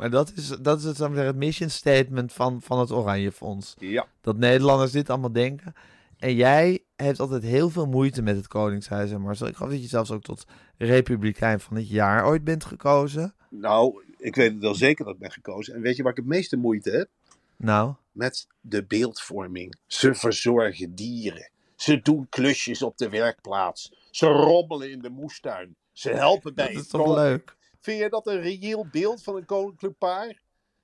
Maar 0.00 0.10
dat 0.10 0.32
is, 0.36 0.48
dat 0.48 0.78
is 0.78 0.84
het, 0.84 0.96
zeggen, 0.96 1.24
het 1.24 1.36
mission 1.36 1.70
statement 1.70 2.32
van, 2.32 2.62
van 2.62 2.78
het 2.78 2.90
Oranje 2.90 3.32
Fonds. 3.32 3.74
Ja, 3.78 4.06
Dat 4.20 4.36
Nederlanders 4.36 4.92
dit 4.92 5.10
allemaal 5.10 5.32
denken. 5.32 5.74
En 6.18 6.34
jij 6.34 6.84
hebt 6.96 7.20
altijd 7.20 7.42
heel 7.42 7.70
veel 7.70 7.86
moeite 7.86 8.22
met 8.22 8.36
het 8.36 8.46
Koningshuis 8.46 9.10
en 9.10 9.20
Marcel. 9.20 9.46
Ik 9.46 9.56
geloof 9.56 9.72
dat 9.72 9.82
je 9.82 9.88
zelfs 9.88 10.10
ook 10.10 10.22
tot 10.22 10.46
Republikein 10.76 11.60
van 11.60 11.76
het 11.76 11.88
jaar 11.88 12.26
ooit 12.26 12.44
bent 12.44 12.64
gekozen. 12.64 13.34
nou, 13.48 14.02
ik 14.18 14.34
weet 14.34 14.52
het 14.52 14.62
wel 14.62 14.74
zeker 14.74 15.04
dat 15.04 15.14
ik 15.14 15.20
ben 15.20 15.32
gekozen. 15.32 15.74
En 15.74 15.80
weet 15.80 15.96
je 15.96 16.02
waar 16.02 16.12
ik 16.12 16.18
het 16.18 16.26
meeste 16.26 16.56
moeite 16.56 16.90
heb? 16.90 17.08
Nou, 17.56 17.94
met 18.12 18.46
de 18.60 18.84
beeldvorming. 18.84 19.76
Ze 19.86 20.14
verzorgen 20.14 20.94
dieren. 20.94 21.50
Ze 21.76 22.00
doen 22.02 22.26
klusjes 22.28 22.82
op 22.82 22.98
de 22.98 23.08
werkplaats. 23.08 24.08
Ze 24.10 24.26
rommelen 24.26 24.90
in 24.90 25.00
de 25.00 25.10
moestuin. 25.10 25.76
Ze 25.92 26.10
helpen 26.10 26.54
bij 26.54 26.72
dat 26.72 26.82
is 26.82 26.88
toch 26.88 27.14
leuk? 27.14 27.58
Vind 27.80 27.98
je 28.00 28.08
dat 28.08 28.26
een 28.26 28.40
reëel 28.40 28.86
beeld 28.90 29.22
van 29.22 29.36
een 29.36 29.44
koninklijk 29.44 29.98
paar? 29.98 30.40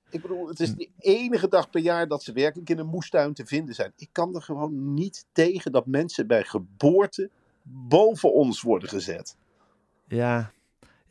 Ik 0.09 0.21
bedoel, 0.21 0.47
het 0.47 0.59
is 0.59 0.75
de 0.75 0.89
enige 0.99 1.47
dag 1.47 1.69
per 1.69 1.81
jaar 1.81 2.07
dat 2.07 2.23
ze 2.23 2.31
werkelijk 2.31 2.69
in 2.69 2.79
een 2.79 2.87
moestuin 2.87 3.33
te 3.33 3.45
vinden 3.45 3.75
zijn. 3.75 3.93
Ik 3.95 4.09
kan 4.11 4.35
er 4.35 4.41
gewoon 4.41 4.93
niet 4.93 5.25
tegen 5.31 5.71
dat 5.71 5.85
mensen 5.85 6.27
bij 6.27 6.43
geboorte 6.43 7.29
boven 7.63 8.33
ons 8.33 8.61
worden 8.61 8.89
gezet. 8.89 9.35
Ja. 10.07 10.51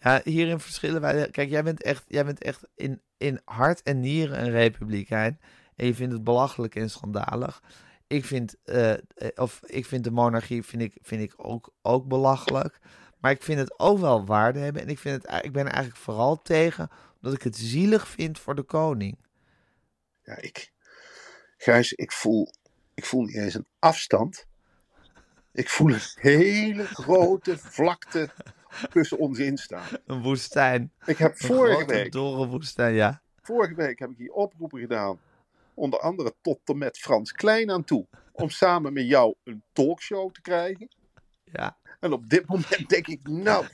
ja, 0.01 0.21
hierin 0.25 0.61
verschillen 0.61 1.01
wij. 1.01 1.31
Kijk, 1.31 1.51
jij 1.51 1.63
bent 1.63 1.83
echt, 1.83 2.05
jij 2.09 2.25
bent 2.25 2.43
echt 2.43 2.63
in, 2.75 3.01
in 3.17 3.41
hart 3.45 3.83
en 3.83 4.01
nieren 4.01 4.45
een 4.45 4.51
republikein. 4.51 5.41
En 5.77 5.87
je 5.87 5.95
vindt 5.95 6.13
het 6.13 6.25
belachelijk 6.25 6.75
en 6.75 6.91
schandalig. 6.91 7.63
Ik 8.07 8.25
vind, 8.25 8.57
eh, 8.65 8.95
of 9.35 9.61
ik 9.67 9.87
vind 9.87 10.05
de 10.05 10.11
monarchie 10.11 10.63
vind 10.63 10.83
ik, 10.83 10.99
vind 11.03 11.23
ik 11.23 11.35
ook, 11.37 11.73
ook 11.83 12.07
belachelijk. 12.07 12.79
Maar 13.21 13.31
ik 13.31 13.43
vind 13.43 13.59
het 13.59 13.79
ook 13.79 13.99
wel 13.99 14.25
waarde 14.27 14.59
hebben. 14.59 14.83
En 14.83 14.89
ik, 14.89 14.99
vind 14.99 15.23
het, 15.23 15.45
ik 15.45 15.53
ben 15.53 15.67
er 15.67 15.73
eigenlijk 15.73 16.03
vooral 16.03 16.43
tegen 16.43 16.91
omdat 17.17 17.35
ik 17.35 17.43
het 17.43 17.57
zielig 17.57 18.09
vind 18.09 18.39
voor 18.39 18.55
de 18.55 18.63
koning. 18.63 19.19
Ja, 20.23 20.37
ik, 20.41 20.73
Gijs, 21.57 21.93
ik 21.93 22.13
voel, 22.13 22.53
ik 22.95 23.05
voel 23.05 23.23
niet 23.23 23.37
eens 23.37 23.55
een 23.55 23.67
afstand. 23.79 24.47
Ik 25.53 25.69
voel 25.69 25.93
een 25.93 26.01
hele 26.15 26.85
grote 26.87 27.59
vlakte 27.59 28.31
tussen 28.91 29.19
ons 29.19 29.39
in 29.39 29.57
staan. 29.59 29.89
Een 30.07 30.23
woestijn. 30.23 30.93
Ik 31.05 31.19
heb 31.19 31.31
Een 31.41 31.47
vorige 31.47 31.85
week, 31.85 32.13
dorre 32.13 32.47
woestijn, 32.47 32.95
ja. 32.95 33.23
vorige 33.43 33.75
week 33.75 33.99
heb 33.99 34.11
ik 34.11 34.17
hier 34.17 34.33
oproepen 34.33 34.81
gedaan. 34.81 35.21
Onder 35.75 36.01
andere 36.01 36.35
tot 36.41 36.59
en 36.65 36.79
met 36.79 36.99
Frans 36.99 37.33
Klein 37.33 37.71
aan 37.71 37.85
toe. 37.85 38.07
Om 38.33 38.51
samen 38.51 38.93
met 38.93 39.07
jou 39.07 39.35
een 39.45 39.63
talkshow 39.73 40.33
te 40.33 40.41
krijgen. 40.41 40.89
ja. 41.45 41.77
En 42.07 42.13
op 42.13 42.29
dit 42.29 42.47
moment 42.47 42.89
denk 42.89 43.07
ik, 43.07 43.29
nou, 43.29 43.65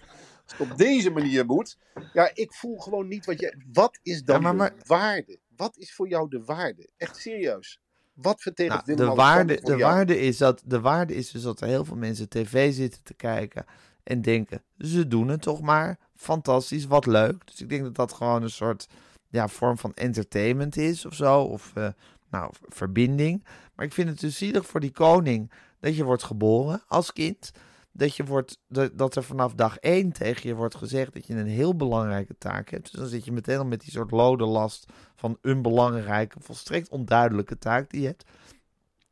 als 0.45 0.59
het 0.59 0.71
op 0.71 0.77
deze 0.79 1.11
manier 1.11 1.47
moet. 1.47 1.79
Ja, 2.13 2.31
ik 2.35 2.53
voel 2.53 2.79
gewoon 2.79 3.09
niet 3.09 3.27
wat 3.27 3.41
je. 3.41 3.57
Wat 3.73 3.99
is 4.03 4.25
dan 4.25 4.37
Ja, 4.37 4.43
maar- 4.43 4.55
maar- 4.55 4.75
de 4.79 4.85
waarde? 4.87 5.39
Wat 5.57 5.77
is 5.77 5.95
voor 5.95 6.09
jou 6.09 6.29
de 6.29 6.45
waarde? 6.45 6.89
Echt 6.97 7.17
serieus. 7.17 7.81
Wat 8.13 8.41
vertegenwoordigt 8.41 8.99
Nou, 8.99 9.11
de, 9.11 9.17
waarde, 9.17 9.55
de, 9.55 9.77
jou? 9.77 9.93
waarde 9.93 10.19
is 10.21 10.37
dat, 10.39 10.63
de 10.65 10.81
waarde 10.81 11.15
is 11.15 11.31
dus 11.31 11.43
dat 11.43 11.61
er 11.61 11.67
heel 11.69 11.85
veel 11.85 11.97
mensen 11.97 12.29
tv 12.29 12.73
zitten 12.75 13.03
te 13.03 13.15
kijken 13.15 13.65
en 14.03 14.23
denken, 14.23 14.63
ze 14.79 15.09
doen 15.09 15.29
het 15.29 15.43
toch 15.43 15.61
maar. 15.61 15.99
Fantastisch, 16.15 16.85
wat 16.87 17.07
leuk. 17.07 17.47
Dus 17.47 17.61
ik 17.61 17.69
denk 17.69 17.83
dat 17.83 17.95
dat 17.95 18.13
gewoon 18.13 18.43
een 18.43 18.51
soort 18.51 18.87
ja, 19.29 19.49
vorm 19.49 19.79
van 19.79 19.95
entertainment 19.95 20.77
is 20.77 21.07
of 21.07 21.15
zo. 21.15 21.41
Of 21.41 21.73
eh, 21.75 21.89
nou, 22.31 22.53
verbinding. 22.69 23.45
Maar 23.75 23.87
ik 23.87 23.93
vind 23.93 24.09
het 24.09 24.21
dus 24.21 24.37
zielig 24.37 24.67
voor 24.67 24.81
die 24.81 24.91
koning 24.93 25.51
dat 25.81 25.97
je 25.97 26.05
wordt 26.05 26.23
geboren 26.23 26.83
als 26.89 27.13
kind. 27.13 27.51
Dat, 27.93 28.17
je 28.17 28.25
wordt, 28.25 28.59
dat, 28.93 29.17
er 29.17 29.23
vanaf 29.23 29.55
dag 29.55 29.77
één 29.79 30.13
tegen 30.13 30.49
je 30.49 30.55
wordt 30.55 30.75
gezegd 30.75 31.15
dat 31.15 31.27
je 31.27 31.35
een 31.35 31.47
heel 31.47 31.77
belangrijke 31.77 32.39
taak 32.39 32.71
hebt. 32.71 32.91
Dus 32.91 33.01
dan 33.01 33.09
zit 33.09 33.25
je 33.25 33.33
meteen 33.33 33.59
al 33.59 33.65
met 33.65 33.81
die 33.81 33.91
soort 33.91 34.11
lode 34.11 34.45
last 34.45 34.93
van 35.15 35.39
een 35.41 35.63
belangrijke, 35.63 36.41
volstrekt 36.41 36.89
onduidelijke 36.89 37.59
taak 37.59 37.91
die 37.91 38.01
je 38.01 38.07
hebt. 38.07 38.25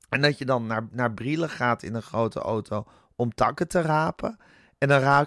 En 0.09 0.21
dat 0.21 0.39
je 0.39 0.45
dan 0.45 0.67
naar, 0.67 0.89
naar 0.91 1.13
Brielen 1.13 1.51
gaat 1.51 1.83
in 1.83 1.95
een 1.95 2.03
grote 2.03 2.41
auto 2.41 2.87
om 3.17 3.35
takken 3.35 3.69
te 3.69 3.81
rapen. 3.81 4.39
En 4.79 4.89
dan 4.89 5.27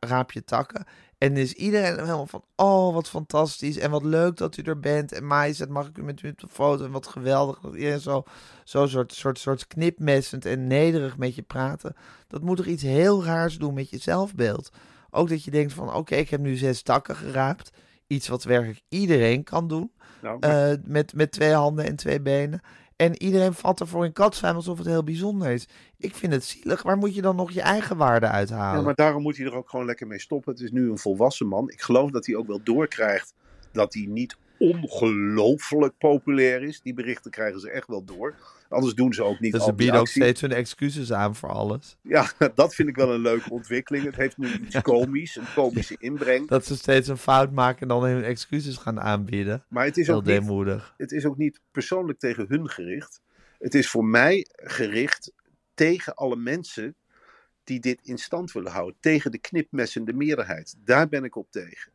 raap 0.00 0.32
je 0.32 0.44
takken. 0.44 0.84
En 1.22 1.36
is 1.36 1.52
iedereen 1.52 1.94
helemaal 1.98 2.26
van, 2.26 2.44
oh 2.56 2.94
wat 2.94 3.08
fantastisch 3.08 3.78
en 3.78 3.90
wat 3.90 4.02
leuk 4.04 4.36
dat 4.36 4.56
u 4.56 4.62
er 4.62 4.80
bent. 4.80 5.12
En 5.12 5.26
Maïs, 5.26 5.66
mag 5.66 5.88
ik 5.88 5.98
u 5.98 6.02
met 6.02 6.22
u 6.22 6.28
op 6.28 6.38
de 6.40 6.48
foto 6.48 6.84
en 6.84 6.90
wat 6.90 7.06
geweldig. 7.06 7.58
Dat 7.60 7.74
iedereen 7.74 8.00
zo, 8.00 8.24
zo 8.64 8.86
soort, 8.86 9.12
soort, 9.12 9.38
soort 9.38 9.66
knipmessend 9.66 10.44
en 10.46 10.66
nederig 10.66 11.16
met 11.16 11.34
je 11.34 11.42
praten. 11.42 11.94
Dat 12.28 12.42
moet 12.42 12.56
toch 12.56 12.66
iets 12.66 12.82
heel 12.82 13.24
raars 13.24 13.58
doen 13.58 13.74
met 13.74 13.90
je 13.90 13.98
zelfbeeld. 13.98 14.70
Ook 15.10 15.28
dat 15.28 15.44
je 15.44 15.50
denkt 15.50 15.72
van, 15.72 15.94
oké, 15.94 16.14
ik 16.14 16.30
heb 16.30 16.40
nu 16.40 16.56
zes 16.56 16.82
takken 16.82 17.16
geraapt. 17.16 17.70
Iets 18.06 18.28
wat 18.28 18.44
werkelijk 18.44 18.80
iedereen 18.88 19.44
kan 19.44 19.68
doen. 19.68 19.92
Nou, 20.22 20.38
maar- 20.38 20.70
Eh, 20.70 20.78
met, 20.84 21.14
met 21.14 21.32
twee 21.32 21.52
handen 21.52 21.84
en 21.84 21.96
twee 21.96 22.20
benen. 22.20 22.60
En 22.96 23.22
iedereen 23.22 23.54
valt 23.54 23.80
ervoor 23.80 24.04
in 24.04 24.12
katzwijn 24.12 24.54
alsof 24.54 24.78
het 24.78 24.86
heel 24.86 25.04
bijzonder 25.04 25.50
is. 25.50 25.68
Ik 25.98 26.14
vind 26.14 26.32
het 26.32 26.44
zielig. 26.44 26.82
Waar 26.82 26.96
moet 26.96 27.14
je 27.14 27.22
dan 27.22 27.36
nog 27.36 27.50
je 27.50 27.60
eigen 27.60 27.96
waarde 27.96 28.26
uithalen? 28.26 28.78
Ja, 28.78 28.84
maar 28.84 28.94
daarom 28.94 29.22
moet 29.22 29.36
hij 29.36 29.46
er 29.46 29.54
ook 29.54 29.70
gewoon 29.70 29.86
lekker 29.86 30.06
mee 30.06 30.20
stoppen. 30.20 30.52
Het 30.52 30.62
is 30.62 30.70
nu 30.70 30.90
een 30.90 30.98
volwassen 30.98 31.46
man. 31.46 31.70
Ik 31.70 31.80
geloof 31.80 32.10
dat 32.10 32.26
hij 32.26 32.36
ook 32.36 32.46
wel 32.46 32.60
doorkrijgt 32.62 33.34
dat 33.72 33.94
hij 33.94 34.06
niet 34.08 34.36
ongelooflijk 34.62 35.98
populair 35.98 36.62
is. 36.62 36.80
Die 36.80 36.94
berichten 36.94 37.30
krijgen 37.30 37.60
ze 37.60 37.70
echt 37.70 37.86
wel 37.86 38.04
door. 38.04 38.34
Anders 38.68 38.94
doen 38.94 39.12
ze 39.12 39.22
ook 39.22 39.40
niet 39.40 39.52
dus 39.52 39.64
ze 39.64 39.72
bieden 39.72 40.00
ook 40.00 40.08
steeds 40.08 40.40
hun 40.40 40.52
excuses 40.52 41.12
aan 41.12 41.34
voor 41.34 41.48
alles. 41.48 41.96
Ja, 42.02 42.32
dat 42.54 42.74
vind 42.74 42.88
ik 42.88 42.96
wel 42.96 43.14
een 43.14 43.20
leuke 43.20 43.50
ontwikkeling. 43.50 44.04
Het 44.04 44.16
heeft 44.16 44.38
nu 44.38 44.48
iets 44.52 44.80
komisch, 44.92 45.36
een 45.36 45.52
komische 45.54 45.96
inbreng. 45.98 46.48
Dat 46.48 46.66
ze 46.66 46.76
steeds 46.76 47.08
een 47.08 47.16
fout 47.16 47.52
maken 47.52 47.80
en 47.80 47.88
dan 47.88 48.04
hun 48.04 48.24
excuses 48.24 48.76
gaan 48.76 49.00
aanbieden. 49.00 49.64
Maar 49.68 49.84
het 49.84 49.96
is, 49.96 50.10
ook 50.10 50.24
niet, 50.24 50.40
deemoedig. 50.40 50.94
het 50.96 51.12
is 51.12 51.24
ook 51.24 51.36
niet 51.36 51.60
persoonlijk 51.70 52.18
tegen 52.18 52.46
hun 52.48 52.68
gericht. 52.68 53.20
Het 53.58 53.74
is 53.74 53.88
voor 53.90 54.04
mij 54.04 54.46
gericht 54.50 55.32
tegen 55.74 56.14
alle 56.14 56.36
mensen 56.36 56.94
die 57.64 57.80
dit 57.80 58.00
in 58.02 58.18
stand 58.18 58.52
willen 58.52 58.72
houden. 58.72 58.96
Tegen 59.00 59.30
de 59.30 59.38
knipmessende 59.38 60.12
meerderheid. 60.12 60.74
Daar 60.84 61.08
ben 61.08 61.24
ik 61.24 61.36
op 61.36 61.50
tegen. 61.50 61.92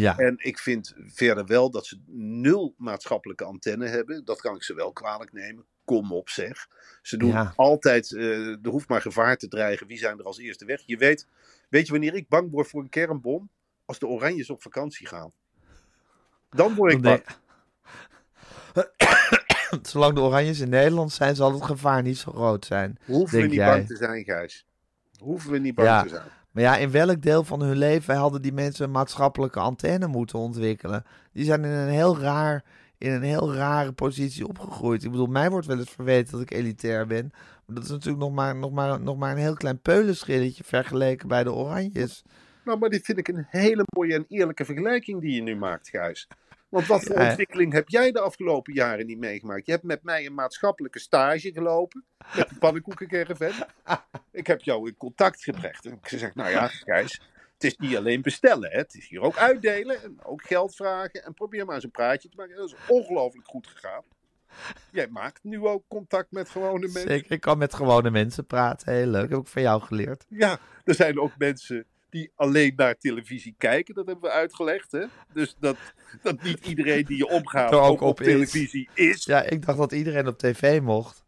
Ja, 0.00 0.18
En 0.18 0.34
ik 0.38 0.58
vind 0.58 0.94
verder 1.06 1.46
wel 1.46 1.70
dat 1.70 1.86
ze 1.86 2.00
nul 2.16 2.74
maatschappelijke 2.76 3.44
antenne 3.44 3.86
hebben. 3.88 4.24
Dat 4.24 4.40
kan 4.40 4.54
ik 4.56 4.62
ze 4.62 4.74
wel 4.74 4.92
kwalijk 4.92 5.32
nemen. 5.32 5.64
Kom 5.84 6.12
op 6.12 6.28
zeg. 6.28 6.66
Ze 7.02 7.16
doen 7.16 7.28
Ja. 7.30 7.52
altijd, 7.56 8.12
eh, 8.12 8.48
er 8.48 8.68
hoeft 8.70 8.88
maar 8.88 9.00
gevaar 9.00 9.36
te 9.36 9.48
dreigen. 9.48 9.86
Wie 9.86 9.98
zijn 9.98 10.18
er 10.18 10.24
als 10.24 10.38
eerste 10.38 10.64
weg? 10.64 10.82
Je 10.86 10.96
weet, 10.96 11.26
weet 11.68 11.86
je 11.86 11.92
wanneer 11.92 12.14
ik 12.14 12.28
bang 12.28 12.50
word 12.50 12.68
voor 12.68 12.80
een 12.82 12.88
kernbom? 12.88 13.48
Als 13.84 13.98
de 13.98 14.06
Oranjes 14.06 14.50
op 14.50 14.62
vakantie 14.62 15.06
gaan. 15.06 15.32
Dan 16.50 16.74
word 16.74 16.92
ik 16.92 17.00
bang. 17.02 17.22
Zolang 19.82 20.14
de 20.14 20.20
Oranjes 20.20 20.60
in 20.60 20.68
Nederland 20.68 21.12
zijn, 21.12 21.34
zal 21.36 21.52
het 21.52 21.64
gevaar 21.64 22.02
niet 22.02 22.18
zo 22.18 22.32
groot 22.32 22.64
zijn. 22.64 22.98
Hoeven 23.04 23.38
we 23.40 23.44
niet 23.46 23.54
jij? 23.54 23.66
bang 23.70 23.86
te 23.86 23.96
zijn, 23.96 24.24
Gijs. 24.24 24.66
Hoeven 25.18 25.50
we 25.50 25.58
niet 25.58 25.74
bang 25.74 25.88
Ja. 25.88 26.02
te 26.02 26.08
zijn. 26.08 26.28
Maar 26.54 26.62
ja, 26.62 26.76
in 26.76 26.90
welk 26.90 27.22
deel 27.22 27.44
van 27.44 27.62
hun 27.62 27.76
leven 27.76 28.14
hadden 28.14 28.42
die 28.42 28.52
mensen 28.52 28.84
een 28.84 28.90
maatschappelijke 28.90 29.60
antenne 29.60 30.06
moeten 30.06 30.38
ontwikkelen? 30.38 31.04
Die 31.32 31.44
zijn 31.44 31.64
in 31.64 31.70
een 31.70 31.88
heel 31.88 32.18
raar, 32.18 32.64
in 32.98 33.12
een 33.12 33.22
heel 33.22 33.54
rare 33.54 33.92
positie 33.92 34.48
opgegroeid. 34.48 35.04
Ik 35.04 35.10
bedoel, 35.10 35.26
mij 35.26 35.50
wordt 35.50 35.66
wel 35.66 35.78
eens 35.78 35.90
verweten 35.90 36.32
dat 36.32 36.40
ik 36.40 36.50
elitair 36.50 37.06
ben. 37.06 37.30
Maar 37.66 37.74
dat 37.74 37.84
is 37.84 37.90
natuurlijk 37.90 38.22
nog 38.22 38.32
maar, 38.32 38.56
nog 38.56 38.72
maar, 38.72 39.00
nog 39.00 39.16
maar 39.16 39.30
een 39.30 39.38
heel 39.38 39.54
klein 39.54 39.80
peulenschilletje 39.80 40.64
vergeleken 40.64 41.28
bij 41.28 41.44
de 41.44 41.52
Oranjes. 41.52 42.24
Nou, 42.64 42.78
maar 42.78 42.90
dit 42.90 43.04
vind 43.04 43.18
ik 43.18 43.28
een 43.28 43.46
hele 43.48 43.84
mooie 43.96 44.14
en 44.14 44.24
eerlijke 44.28 44.64
vergelijking 44.64 45.20
die 45.20 45.34
je 45.34 45.42
nu 45.42 45.56
maakt, 45.56 45.88
Gijs. 45.88 46.28
Want 46.74 46.86
wat 46.86 47.02
voor 47.04 47.18
Ja. 47.20 47.28
ontwikkeling 47.28 47.72
heb 47.72 47.88
jij 47.88 48.12
de 48.12 48.20
afgelopen 48.20 48.72
jaren 48.72 49.06
niet 49.06 49.18
meegemaakt? 49.18 49.66
Je 49.66 49.72
hebt 49.72 49.84
met 49.84 50.02
mij 50.02 50.26
een 50.26 50.34
maatschappelijke 50.34 50.98
stage 50.98 51.52
gelopen. 51.52 52.04
Met 52.36 52.48
de 52.48 52.54
pannenkoekencaravan. 52.58 53.52
Ik 54.32 54.46
heb 54.46 54.60
jou 54.60 54.88
in 54.88 54.96
contact 54.96 55.42
gebracht. 55.42 55.86
En 55.86 55.92
ik 55.92 56.08
gezegd, 56.08 56.34
nou 56.34 56.50
ja, 56.50 56.66
Gijs. 56.66 57.20
Het 57.54 57.64
is 57.64 57.76
niet 57.76 57.96
alleen 57.96 58.22
bestellen. 58.22 58.70
Hè. 58.70 58.78
Het 58.78 58.94
is 58.94 59.08
hier 59.08 59.20
ook 59.20 59.36
uitdelen. 59.36 60.02
En 60.02 60.18
ook 60.22 60.42
geld 60.42 60.74
vragen. 60.76 61.24
En 61.24 61.34
probeer 61.34 61.64
maar 61.64 61.74
eens 61.74 61.84
een 61.84 61.90
praatje 61.90 62.28
te 62.28 62.36
maken. 62.36 62.56
Dat 62.56 62.68
is 62.68 62.76
ongelooflijk 62.88 63.46
goed 63.46 63.66
gegaan. 63.66 64.02
Jij 64.90 65.08
maakt 65.08 65.44
nu 65.44 65.66
ook 65.66 65.84
contact 65.88 66.30
met 66.30 66.48
gewone 66.48 66.78
mensen. 66.78 67.08
Zeker, 67.08 67.32
ik 67.32 67.40
kan 67.40 67.58
met 67.58 67.74
gewone 67.74 68.10
mensen 68.10 68.46
praten. 68.46 68.92
Heel 68.92 69.06
leuk. 69.06 69.30
Heb 69.30 69.38
ik 69.40 69.46
van 69.46 69.62
jou 69.62 69.82
geleerd. 69.82 70.24
Ja, 70.28 70.58
er 70.84 70.94
zijn 70.94 71.20
ook 71.20 71.32
mensen 71.38 71.86
die 72.14 72.30
alleen 72.34 72.72
naar 72.76 72.98
televisie 72.98 73.54
kijken. 73.58 73.94
Dat 73.94 74.06
hebben 74.06 74.24
we 74.30 74.36
uitgelegd. 74.36 74.92
Hè? 74.92 75.04
Dus 75.32 75.56
dat, 75.60 75.76
dat 76.22 76.42
niet 76.42 76.66
iedereen 76.66 77.04
die 77.04 77.16
je 77.16 77.28
omgaat 77.28 77.72
ook 77.72 77.82
ook 77.84 78.00
op, 78.00 78.08
op 78.08 78.20
is. 78.20 78.26
televisie 78.26 78.88
is. 78.94 79.24
Ja, 79.24 79.42
ik 79.42 79.66
dacht 79.66 79.78
dat 79.78 79.92
iedereen 79.92 80.26
op 80.28 80.38
tv 80.38 80.80
mocht. 80.80 81.24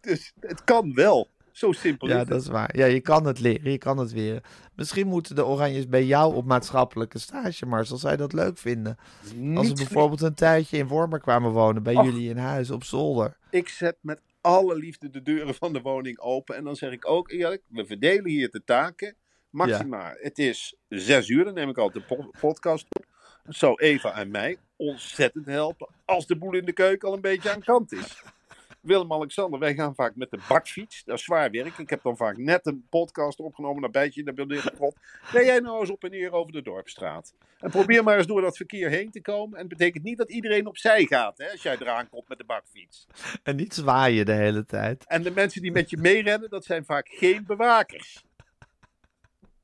Dus 0.00 0.32
het 0.40 0.64
kan 0.64 0.94
wel. 0.94 1.28
Zo 1.52 1.72
simpel 1.72 2.08
Ja, 2.08 2.14
is 2.14 2.20
het. 2.20 2.28
dat 2.28 2.40
is 2.40 2.48
waar. 2.48 2.76
Ja, 2.76 2.86
je 2.86 3.00
kan 3.00 3.26
het 3.26 3.40
leren, 3.40 3.70
je 3.70 3.78
kan 3.78 3.98
het 3.98 4.12
weren. 4.12 4.42
Misschien 4.74 5.06
moeten 5.06 5.34
de 5.34 5.44
Oranjes 5.44 5.88
bij 5.88 6.04
jou 6.04 6.34
op 6.34 6.44
maatschappelijke 6.44 7.18
stage, 7.18 7.66
Marcel. 7.66 7.96
Zou 7.96 8.12
je 8.12 8.18
dat 8.18 8.32
leuk 8.32 8.58
vinden? 8.58 8.96
Als 8.98 9.30
we 9.32 9.38
Niet 9.38 9.74
bijvoorbeeld 9.74 10.20
een 10.20 10.34
tijdje 10.34 10.76
in 10.76 10.86
Wormer 10.86 11.20
kwamen 11.20 11.50
wonen, 11.50 11.82
bij 11.82 11.94
Och. 11.96 12.04
jullie 12.04 12.28
in 12.30 12.36
huis, 12.36 12.70
op 12.70 12.84
zolder. 12.84 13.36
Ik 13.50 13.68
zet 13.68 13.96
met 14.00 14.20
alle 14.40 14.76
liefde 14.76 15.10
de 15.10 15.22
deuren 15.22 15.54
van 15.54 15.72
de 15.72 15.80
woning 15.80 16.18
open. 16.18 16.56
En 16.56 16.64
dan 16.64 16.76
zeg 16.76 16.92
ik 16.92 17.08
ook 17.08 17.30
eerlijk, 17.30 17.62
we 17.68 17.86
verdelen 17.86 18.28
hier 18.30 18.50
de 18.50 18.64
taken. 18.64 19.14
Maxima, 19.50 20.14
het 20.18 20.38
is 20.38 20.76
zes 20.88 21.28
uur, 21.28 21.44
dan 21.44 21.54
neem 21.54 21.68
ik 21.68 21.78
altijd 21.78 22.08
de 22.08 22.14
po- 22.14 22.30
podcast 22.40 22.86
op. 22.88 23.04
Het 23.42 23.56
zou 23.56 23.74
Eva 23.82 24.14
en 24.14 24.30
mij 24.30 24.56
ontzettend 24.76 25.46
helpen 25.46 25.88
als 26.04 26.26
de 26.26 26.36
boel 26.36 26.54
in 26.54 26.64
de 26.64 26.72
keuken 26.72 27.08
al 27.08 27.14
een 27.14 27.20
beetje 27.20 27.50
aan 27.50 27.62
kant 27.62 27.92
is. 27.92 28.22
Willem-Alexander, 28.80 29.58
wij 29.58 29.74
gaan 29.74 29.94
vaak 29.94 30.16
met 30.16 30.30
de 30.30 30.38
bakfiets. 30.48 31.04
Dat 31.04 31.18
is 31.18 31.24
zwaar 31.24 31.50
werk. 31.50 31.78
Ik 31.78 31.90
heb 31.90 32.02
dan 32.02 32.16
vaak 32.16 32.36
net 32.36 32.66
een 32.66 32.86
podcast 32.90 33.38
opgenomen, 33.38 33.80
naar 33.80 33.90
bijtje, 33.90 34.22
naar 34.22 34.34
beneden 34.34 34.62
gepropt. 34.62 34.96
Rij 35.32 35.44
jij 35.44 35.60
nou 35.60 35.80
eens 35.80 35.90
op 35.90 36.04
en 36.04 36.10
neer 36.10 36.32
over 36.32 36.52
de 36.52 36.62
Dorpstraat. 36.62 37.34
En 37.58 37.70
probeer 37.70 38.04
maar 38.04 38.16
eens 38.16 38.26
door 38.26 38.40
dat 38.40 38.56
verkeer 38.56 38.88
heen 38.88 39.10
te 39.10 39.20
komen. 39.20 39.58
En 39.58 39.68
het 39.68 39.78
betekent 39.78 40.04
niet 40.04 40.18
dat 40.18 40.30
iedereen 40.30 40.66
opzij 40.66 41.04
gaat, 41.04 41.38
hè, 41.38 41.50
als 41.50 41.62
jij 41.62 41.76
eraan 41.80 42.08
komt 42.08 42.28
met 42.28 42.38
de 42.38 42.44
bakfiets. 42.44 43.06
En 43.42 43.56
niet 43.56 43.74
zwaaien 43.74 44.26
de 44.26 44.32
hele 44.32 44.64
tijd. 44.64 45.04
En 45.06 45.22
de 45.22 45.30
mensen 45.30 45.62
die 45.62 45.72
met 45.72 45.90
je 45.90 45.96
meerennen, 45.96 46.50
dat 46.50 46.64
zijn 46.64 46.84
vaak 46.84 47.08
geen 47.08 47.44
bewakers. 47.46 48.24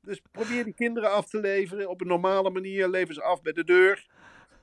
Dus 0.07 0.21
probeer 0.31 0.63
die 0.63 0.73
kinderen 0.73 1.11
af 1.11 1.29
te 1.29 1.39
leveren 1.39 1.89
op 1.89 2.01
een 2.01 2.07
normale 2.07 2.49
manier. 2.49 2.87
Lever 2.89 3.13
ze 3.13 3.23
af 3.23 3.41
bij 3.41 3.53
de 3.53 3.63
deur. 3.63 4.07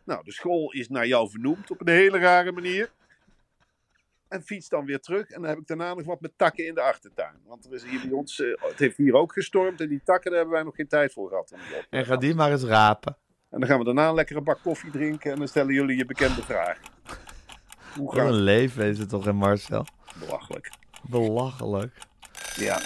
Nou, 0.05 0.25
de 0.25 0.33
school 0.33 0.73
is 0.73 0.89
naar 0.89 1.07
jou 1.07 1.31
vernoemd 1.31 1.71
op 1.71 1.81
een 1.81 1.89
hele 1.89 2.19
rare 2.19 2.53
manier. 2.53 2.91
En 4.29 4.43
fiets 4.43 4.69
dan 4.69 4.85
weer 4.85 5.01
terug. 5.01 5.31
En 5.31 5.41
dan 5.41 5.51
heb 5.51 5.59
ik 5.59 5.67
daarna 5.67 5.95
nog 5.95 6.07
wat 6.07 6.21
met 6.21 6.33
takken 6.37 6.67
in 6.67 6.75
de 6.75 6.81
achtertuin. 6.81 7.35
Want 7.47 7.65
er 7.65 7.73
is 7.75 7.85
hier 7.85 8.01
bij 8.01 8.11
ons, 8.11 8.41
eh, 8.41 8.47
het 8.57 8.79
heeft 8.79 8.97
hier 8.97 9.15
ook 9.15 9.33
gestormd. 9.33 9.81
En 9.81 9.89
die 9.89 10.01
takken, 10.05 10.31
daar 10.31 10.41
hebben 10.41 10.57
wij 10.57 10.65
nog 10.65 10.75
geen 10.75 10.89
tijd 10.89 11.13
voor 11.13 11.29
gehad. 11.29 11.53
om 11.53 11.59
die 11.69 11.83
En 11.91 12.05
ga 12.07 12.17
die 12.17 12.35
maar 12.35 12.51
eens 12.51 12.65
rapen. 12.65 13.17
En 13.51 13.61
dan 13.61 13.69
gaan 13.69 13.79
we 13.79 13.85
daarna 13.85 14.09
een 14.09 14.15
lekkere 14.15 14.41
bak 14.41 14.59
koffie 14.63 14.91
drinken. 14.91 15.33
En 15.33 15.39
dan 15.39 15.49
stellen 15.49 15.75
jullie 15.75 15.97
je 15.97 16.05
bekende 16.05 16.43
vraag. 16.43 16.79
Hoe 17.95 18.07
Wat 18.07 18.15
gaat 18.15 18.27
een 18.27 18.33
het? 18.33 18.43
leven 18.43 18.85
is 18.85 18.99
het 18.99 19.09
toch, 19.09 19.27
in 19.27 19.37
Marcel? 19.37 19.87
Belachelijk. 20.19 20.71
Belachelijk. 21.03 21.93
Ja. 22.57 22.79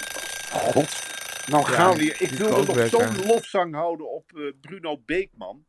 God. 0.51 1.18
Nou 1.49 1.65
gaan 1.65 1.97
we. 1.97 2.03
Ik 2.03 2.29
wilde 2.29 2.73
nog 2.73 2.87
zo'n 2.87 3.25
lofzang 3.25 3.73
houden 3.73 4.11
op 4.11 4.31
eh, 4.35 4.41
Bruno 4.61 5.01
Beekman. 5.05 5.65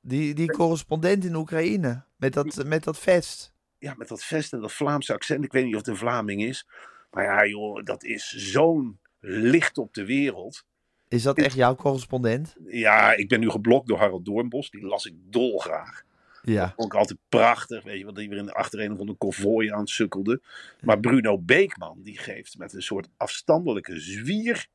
Die, 0.00 0.34
die 0.34 0.50
correspondent 0.50 1.24
in 1.24 1.34
Oekraïne, 1.34 2.04
met 2.16 2.32
dat, 2.32 2.64
met 2.64 2.84
dat 2.84 2.98
vest. 2.98 3.52
Ja, 3.78 3.94
met 3.96 4.08
dat 4.08 4.24
vest 4.24 4.52
en 4.52 4.60
dat 4.60 4.72
Vlaamse 4.72 5.12
accent. 5.12 5.44
Ik 5.44 5.52
weet 5.52 5.64
niet 5.64 5.74
of 5.74 5.80
het 5.80 5.88
een 5.88 5.96
Vlaming 5.96 6.42
is. 6.42 6.66
Maar 7.10 7.24
ja, 7.24 7.46
joh, 7.46 7.84
dat 7.84 8.04
is 8.04 8.28
zo'n 8.28 8.98
licht 9.20 9.78
op 9.78 9.94
de 9.94 10.04
wereld. 10.04 10.64
Is 11.08 11.22
dat 11.22 11.38
echt 11.38 11.54
jouw 11.54 11.74
correspondent? 11.74 12.56
Ja, 12.66 13.12
ik 13.12 13.28
ben 13.28 13.40
nu 13.40 13.50
geblokt 13.50 13.88
door 13.88 13.98
Harold 13.98 14.24
Doornbos. 14.24 14.70
Die 14.70 14.86
las 14.86 15.06
ik 15.06 15.14
dolgraag. 15.16 16.04
Ja. 16.42 16.74
Altijd 16.76 17.18
prachtig. 17.28 17.84
Weet 17.84 17.98
je, 17.98 18.04
want 18.04 18.16
die 18.16 18.28
weer 18.28 18.38
in 18.38 18.46
de 18.46 18.54
achtereen 18.54 18.96
van 18.96 19.08
een 19.08 19.18
konvooi 19.18 19.70
aan 19.70 19.86
sukkelde. 19.86 20.42
Maar 20.80 21.00
Bruno 21.00 21.38
Beekman, 21.38 22.02
die 22.02 22.18
geeft 22.18 22.58
met 22.58 22.72
een 22.72 22.82
soort 22.82 23.08
afstandelijke 23.16 24.00
zwier 24.00 24.66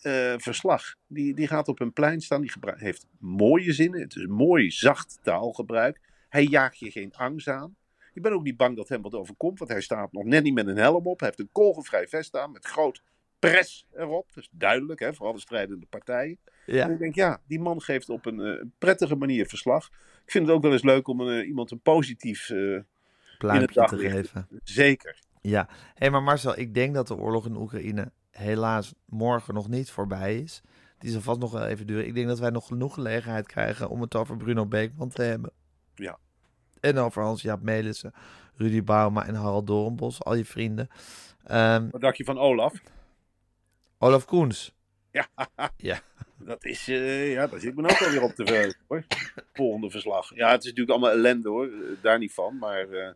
eh, 0.00 0.34
verslag. 0.36 0.94
Die, 1.06 1.34
die 1.34 1.46
gaat 1.46 1.68
op 1.68 1.80
een 1.80 1.92
plein 1.92 2.20
staan. 2.20 2.40
Die 2.40 2.52
heeft 2.62 3.06
mooie 3.18 3.72
zinnen. 3.72 4.00
Het 4.00 4.16
is 4.16 4.26
mooi, 4.26 4.70
zacht 4.70 5.18
taalgebruik. 5.22 6.00
Hij 6.28 6.44
jaagt 6.44 6.78
je 6.78 6.90
geen 6.90 7.14
angst 7.14 7.48
aan. 7.48 7.76
Je 8.12 8.20
bent 8.20 8.34
ook 8.34 8.42
niet 8.42 8.56
bang 8.56 8.76
dat 8.76 8.88
hem 8.88 9.02
wat 9.02 9.14
overkomt. 9.14 9.58
Want 9.58 9.70
hij 9.70 9.80
staat 9.80 10.12
nog 10.12 10.24
net 10.24 10.42
niet 10.42 10.54
met 10.54 10.66
een 10.66 10.76
helm 10.76 11.06
op. 11.06 11.20
Hij 11.20 11.28
heeft 11.28 11.40
een 11.40 11.52
kogelvrij 11.52 12.08
vest 12.08 12.36
aan 12.36 12.52
met 12.52 12.66
groot 12.66 13.02
pres 13.38 13.86
erop. 13.92 14.26
Dat 14.34 14.42
is 14.42 14.48
duidelijk, 14.52 15.00
hè, 15.00 15.14
voor 15.14 15.26
alle 15.26 15.40
strijdende 15.40 15.86
partijen. 15.86 16.38
En 16.66 16.74
Ja. 16.74 16.88
ik 16.88 16.98
denk, 16.98 17.14
ja, 17.14 17.40
die 17.46 17.60
man 17.60 17.80
geeft 17.80 18.08
op 18.08 18.26
een 18.26 18.40
eh, 18.40 18.64
prettige 18.78 19.16
manier 19.16 19.46
verslag. 19.46 19.86
Ik 20.24 20.30
vind 20.30 20.46
het 20.46 20.56
ook 20.56 20.62
wel 20.62 20.72
eens 20.72 20.82
leuk 20.82 21.08
om 21.08 21.28
eh, 21.28 21.46
iemand 21.48 21.70
een 21.70 21.80
positief... 21.80 22.50
eh, 22.50 22.78
Pluimpje 23.38 23.84
te 23.84 23.98
geven. 23.98 24.48
zeker. 24.64 25.18
Ja. 25.40 25.66
Hé, 25.68 25.74
hey, 25.94 26.10
maar 26.10 26.22
Marcel, 26.22 26.58
ik 26.58 26.74
denk 26.74 26.94
dat 26.94 27.06
de 27.08 27.16
oorlog 27.16 27.46
in 27.46 27.56
Oekraïne 27.56 28.12
helaas 28.30 28.94
morgen 29.04 29.54
nog 29.54 29.68
niet 29.68 29.90
voorbij 29.90 30.38
is. 30.38 30.62
Die 30.98 31.10
zal 31.10 31.20
vast 31.20 31.40
nog 31.40 31.52
wel 31.52 31.66
even 31.66 31.86
duren. 31.86 32.06
Ik 32.06 32.14
denk 32.14 32.26
dat 32.26 32.38
wij 32.38 32.50
nog 32.50 32.66
genoeg 32.66 32.94
gelegenheid 32.94 33.46
krijgen 33.46 33.88
om 33.88 34.00
het 34.00 34.14
over 34.14 34.36
Bruno 34.36 34.66
Beekman 34.66 35.08
te 35.08 35.22
hebben. 35.22 35.52
Ja. 35.94 36.18
En 36.80 36.98
over 36.98 37.22
Hans-Jaap 37.22 37.62
Melissen, 37.62 38.12
Rudy 38.56 38.82
Bauma 38.82 39.26
en 39.26 39.34
Harald 39.34 39.66
Doornbos, 39.66 40.22
al 40.24 40.34
je 40.34 40.44
vrienden. 40.44 40.88
Ehm, 41.44 41.88
Wat 41.90 42.00
dacht 42.00 42.16
je 42.16 42.24
van 42.24 42.38
Olaf? 42.38 42.72
Olaf 43.98 44.24
Koens. 44.24 44.74
Ja, 45.12 45.26
Ja. 45.76 46.00
dat 46.38 46.64
is, 46.64 46.88
eh, 46.88 47.32
ja, 47.32 47.46
daar 47.46 47.60
zit 47.60 47.70
ik 47.70 47.76
me 47.76 47.82
ook 47.90 48.02
alweer 48.02 48.22
op 48.22 48.32
te 48.34 48.46
verheugen, 48.46 48.80
hoor. 48.88 49.04
Volgende 49.52 49.90
verslag. 49.90 50.34
Ja, 50.34 50.50
het 50.50 50.60
is 50.64 50.64
natuurlijk 50.70 50.90
allemaal 50.98 51.10
ellende, 51.18 51.48
hoor. 51.48 51.66
Eh, 51.66 51.72
Daar 52.02 52.18
niet 52.18 52.32
van, 52.34 52.58
maar 52.58 52.88
eh, 52.88 53.10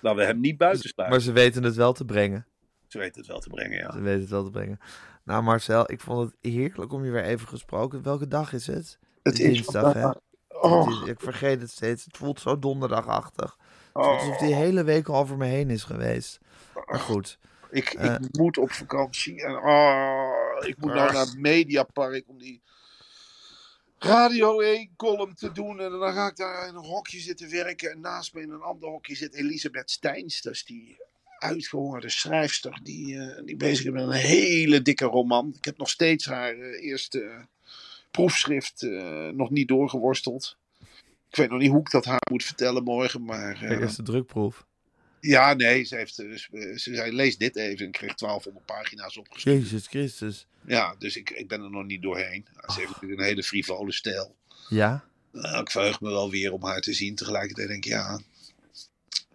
laten 0.00 0.18
we 0.20 0.24
hem 0.24 0.40
niet 0.40 0.56
buiten 0.58 0.88
sluiten. 0.88 1.16
Maar 1.18 1.24
ze 1.26 1.32
weten 1.32 1.62
het 1.62 1.74
wel 1.74 1.92
te 1.92 2.04
brengen. 2.04 2.46
Ze 2.86 2.98
weten 2.98 3.20
het 3.20 3.30
wel 3.30 3.40
te 3.40 3.48
brengen, 3.48 3.78
ja. 3.78 3.92
Ze 3.92 4.00
weten 4.00 4.20
het 4.20 4.30
wel 4.30 4.44
te 4.44 4.50
brengen. 4.50 4.78
Nou 5.24 5.42
Marcel, 5.42 5.92
ik 5.92 6.00
vond 6.00 6.30
het 6.30 6.52
heerlijk 6.52 6.92
om 6.92 7.04
je 7.04 7.10
weer 7.10 7.24
even 7.24 7.48
gesproken. 7.48 8.02
Welke 8.02 8.28
dag 8.28 8.52
is 8.52 8.66
het? 8.66 8.98
Het 9.22 9.38
is 9.38 9.52
dinsdag, 9.52 9.92
hè? 9.92 10.08
Oh, 10.48 10.86
Het 10.86 11.02
is- 11.02 11.08
ik 11.08 11.20
vergeet 11.20 11.60
het 11.60 11.70
steeds. 11.70 12.04
Het 12.04 12.16
voelt 12.16 12.40
zo 12.40 12.58
donderdagachtig. 12.58 13.56
Het 13.56 13.88
voelt 13.92 14.06
oh, 14.06 14.12
alsof 14.12 14.36
die 14.38 14.54
hele 14.54 14.84
week 14.84 15.08
al 15.08 15.16
over 15.20 15.36
me 15.36 15.46
heen 15.46 15.70
is 15.70 15.84
geweest. 15.84 16.38
Maar 16.86 16.98
goed. 17.00 17.38
ik, 17.70 17.90
ik 17.92 18.18
moet 18.38 18.58
op 18.58 18.70
vakantie. 18.70 19.42
En 19.42 19.56
oh, 19.56 20.39
ik 20.66 20.76
moet 20.78 20.94
nou 20.94 21.12
naar 21.12 21.26
het 21.26 21.38
Mediapark 21.38 22.28
om 22.28 22.38
die 22.38 22.62
Radio 23.98 24.60
1 24.60 24.90
column 24.96 25.34
te 25.34 25.52
doen. 25.52 25.80
En 25.80 25.90
dan 25.90 26.12
ga 26.12 26.26
ik 26.26 26.36
daar 26.36 26.68
in 26.68 26.74
een 26.74 26.84
hokje 26.84 27.18
zitten 27.18 27.50
werken. 27.50 27.90
En 27.90 28.00
naast 28.00 28.34
me 28.34 28.40
in 28.40 28.50
een 28.50 28.62
ander 28.62 28.88
hokje 28.88 29.14
zit 29.14 29.34
Elisabeth 29.34 29.90
Steins. 29.90 30.42
Dat 30.42 30.52
is 30.52 30.64
die 30.64 30.98
uitgehongerde 31.38 32.08
schrijfster 32.08 32.80
die, 32.82 33.18
eh, 33.18 33.44
die 33.44 33.56
bezig 33.56 33.84
is 33.84 33.90
met 33.90 34.02
een 34.02 34.12
hele 34.12 34.82
dikke 34.82 35.04
roman. 35.04 35.54
Ik 35.56 35.64
heb 35.64 35.78
nog 35.78 35.90
steeds 35.90 36.26
haar 36.26 36.52
eh, 36.52 36.84
eerste 36.84 37.22
eh, 37.22 37.40
proefschrift 38.10 38.82
eh, 38.82 39.28
nog 39.28 39.50
niet 39.50 39.68
doorgeworsteld. 39.68 40.56
Ik 41.28 41.36
weet 41.36 41.50
nog 41.50 41.60
niet 41.60 41.70
hoe 41.70 41.80
ik 41.80 41.90
dat 41.90 42.04
haar 42.04 42.26
moet 42.30 42.44
vertellen 42.44 42.84
morgen, 42.84 43.24
maar... 43.24 43.58
De 43.58 43.80
eerste 43.80 44.02
drukproef. 44.02 44.66
Ja, 45.20 45.54
nee, 45.54 45.84
ze, 45.84 45.96
heeft, 45.96 46.18
eh, 46.18 46.36
ze 46.36 46.72
ze 46.76 46.94
zei, 46.94 47.12
lees 47.12 47.38
dit 47.38 47.56
even. 47.56 47.86
En 47.86 47.92
kreeg 47.92 48.14
1200 48.14 48.66
pagina's 48.66 49.16
opgeschreven. 49.16 49.60
Jezus 49.60 49.86
Christus. 49.86 50.46
Ja, 50.66 50.94
dus 50.98 51.16
ik, 51.16 51.30
ik 51.30 51.48
ben 51.48 51.62
er 51.62 51.70
nog 51.70 51.84
niet 51.84 52.02
doorheen. 52.02 52.46
Ze 52.66 52.78
heeft 52.78 52.90
natuurlijk 52.92 53.20
een 53.20 53.26
hele 53.26 53.42
frivole 53.42 53.92
stijl. 53.92 54.36
Ja, 54.68 55.04
Nou, 55.32 55.60
ik 55.60 55.70
verheug 55.70 56.00
me 56.00 56.10
wel 56.10 56.30
weer 56.30 56.52
om 56.52 56.64
haar 56.64 56.80
te 56.80 56.92
zien. 56.92 57.14
Tegelijkertijd 57.14 57.68
denk 57.68 57.84
ik, 57.84 57.90
ja, 57.90 58.20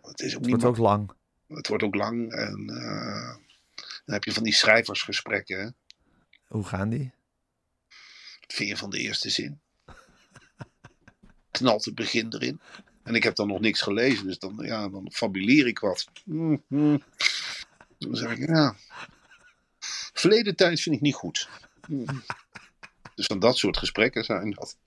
het 0.02 0.20
is 0.20 0.36
ook 0.36 0.42
het 0.42 0.50
wordt 0.50 0.66
ook 0.66 0.78
lang. 0.78 1.12
Het 1.48 1.68
wordt 1.68 1.84
ook 1.84 1.96
lang. 1.96 2.32
En 2.32 2.70
eh, 2.70 3.36
dan 3.76 4.14
heb 4.14 4.24
je 4.24 4.32
van 4.32 4.44
die 4.44 4.54
schrijversgesprekken. 4.54 5.60
Hè? 5.60 5.70
Hoe 6.48 6.64
gaan 6.64 6.90
die? 6.90 7.12
Vind 8.48 8.70
je 8.70 8.78
van 8.78 8.90
de 8.90 9.00
eerste 9.00 9.30
zin? 9.30 9.60
Knalt 11.52 11.86
het 11.86 11.96
begin 11.96 12.34
erin. 12.34 12.62
En 13.06 13.16
ik 13.16 13.24
heb 13.24 13.36
dan 13.36 13.48
nog 13.48 13.60
niks 13.60 13.82
gelezen, 13.82 14.28
dus 14.28 14.40
dan, 14.40 14.56
ja, 14.62 14.90
dan 14.90 15.12
fabuleer 15.12 15.68
ik 15.68 15.80
wat. 15.80 16.08
Mm, 16.26 16.64
mm. 16.68 17.02
Dan 17.98 18.16
zeg 18.16 18.38
ik, 18.38 18.48
ja. 18.50 18.76
Verleden 20.14 20.56
tijd 20.56 20.82
vind 20.82 20.96
ik 20.96 21.02
niet 21.02 21.14
goed. 21.16 21.50
Mm. 21.88 22.06
Dus 23.16 23.26
van 23.26 23.40
dat 23.40 23.58
soort 23.58 23.78
gesprekken 23.78 24.24
zijn 24.24 24.52
dat. 24.52 24.78